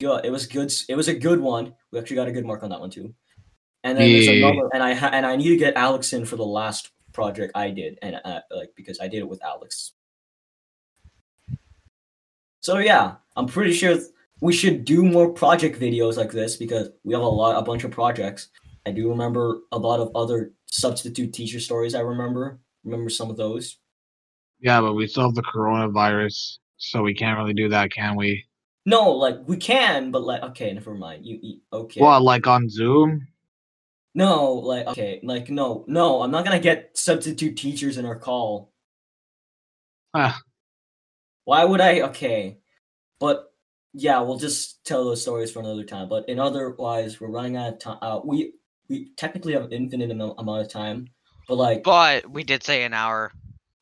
[0.00, 0.24] good.
[0.24, 0.72] It was good.
[0.88, 1.74] It was a good one.
[1.90, 3.14] We actually got a good mark on that one too.
[3.84, 4.68] And then there's another.
[4.72, 7.70] And I ha- and I need to get Alex in for the last project I
[7.70, 9.92] did, and uh, like because I did it with Alex.
[12.60, 13.98] So yeah, I'm pretty sure
[14.40, 17.84] we should do more project videos like this because we have a lot, a bunch
[17.84, 18.48] of projects.
[18.86, 21.94] I do remember a lot of other substitute teacher stories.
[21.94, 23.78] I remember, remember some of those.
[24.62, 28.44] Yeah, but we still have the coronavirus, so we can't really do that, can we?
[28.86, 31.26] No, like we can, but like okay, never mind.
[31.26, 32.00] You, you okay?
[32.00, 33.28] Well, like on Zoom?
[34.14, 36.22] No, like okay, like no, no.
[36.22, 38.72] I'm not gonna get substitute teachers in our call.
[40.14, 40.40] Ah.
[41.44, 42.02] Why would I?
[42.02, 42.58] Okay,
[43.18, 43.52] but
[43.94, 46.08] yeah, we'll just tell those stories for another time.
[46.08, 47.98] But in otherwise, we're running out of time.
[48.00, 48.52] Uh, we
[48.88, 51.08] we technically have an infinite amount of time,
[51.48, 53.32] but like But we did say an hour.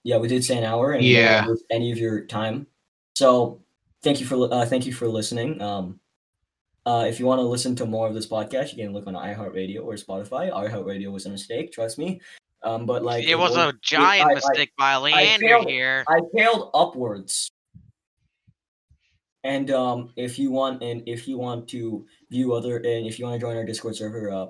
[0.04, 1.46] Yeah, we did say an hour, and Yeah.
[1.46, 2.66] wanna any of your time.
[3.14, 3.62] So
[4.02, 5.60] thank you for uh, thank you for listening.
[5.60, 6.00] Um,
[6.86, 9.14] uh, if you want to listen to more of this podcast, you can look on
[9.14, 10.50] iHeartRadio or Spotify.
[10.50, 12.20] iHeartRadio was a mistake, trust me.
[12.62, 16.04] Um, but like it was a giant I- I- mistake by Leander here.
[16.08, 17.52] I failed upwards.
[19.44, 23.24] And um, if you want, and if you want to view other, and if you
[23.24, 24.46] want to join our Discord server, uh,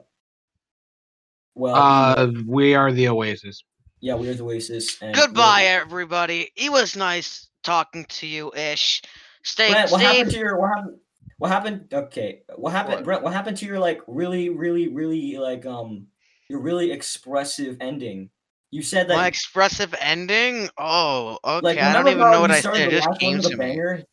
[1.54, 3.62] well, Uh, we are the Oasis.
[4.00, 5.00] Yeah, we're the Oasis.
[5.02, 6.50] And we're- Goodbye, everybody.
[6.56, 9.02] It was nice talking to you, Ish.
[9.42, 10.06] Stay, Brent, what stay.
[10.16, 10.96] happened to your what happened?
[11.38, 11.88] What happened?
[11.92, 13.04] Okay, what happened, What?
[13.04, 13.22] Brent?
[13.22, 16.06] What happened to your like really, really, really like um
[16.48, 18.30] your really expressive ending?
[18.70, 20.68] You said that My expressive ending?
[20.78, 21.64] Oh, okay.
[21.64, 22.74] like I don't even know what I said.
[22.76, 23.56] It the just came a to me.
[23.56, 24.04] banger?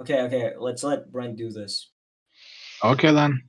[0.00, 1.90] Okay, okay, let's let Brent do this.
[2.82, 3.42] Okay then.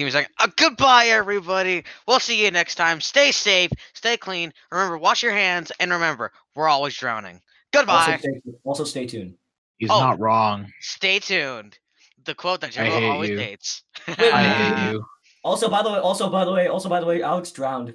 [0.00, 0.32] Give me a second.
[0.38, 1.84] Uh, goodbye, everybody.
[2.08, 3.02] We'll see you next time.
[3.02, 3.70] Stay safe.
[3.92, 4.50] Stay clean.
[4.72, 5.70] Remember, wash your hands.
[5.78, 7.34] And remember, we're always drowning.
[7.34, 8.16] Also Goodbye.
[8.18, 9.34] stay, also stay tuned.
[9.76, 10.00] He's Oh.
[10.00, 10.72] not wrong.
[10.80, 11.78] Stay tuned.
[12.24, 13.36] The quote that I Joe hate always you.
[13.36, 13.82] dates.
[14.08, 14.12] I
[14.44, 15.04] hate you.
[15.44, 17.92] Also, by the way, also by the way, also by the way, Alex drowned.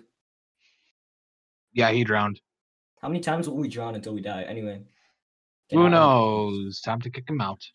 [1.74, 2.40] Yeah, he drowned.
[3.02, 4.44] How many times will we drown until we die?
[4.44, 4.84] Anyway.
[5.72, 6.82] Who knows?
[6.82, 7.64] Time to kick him out.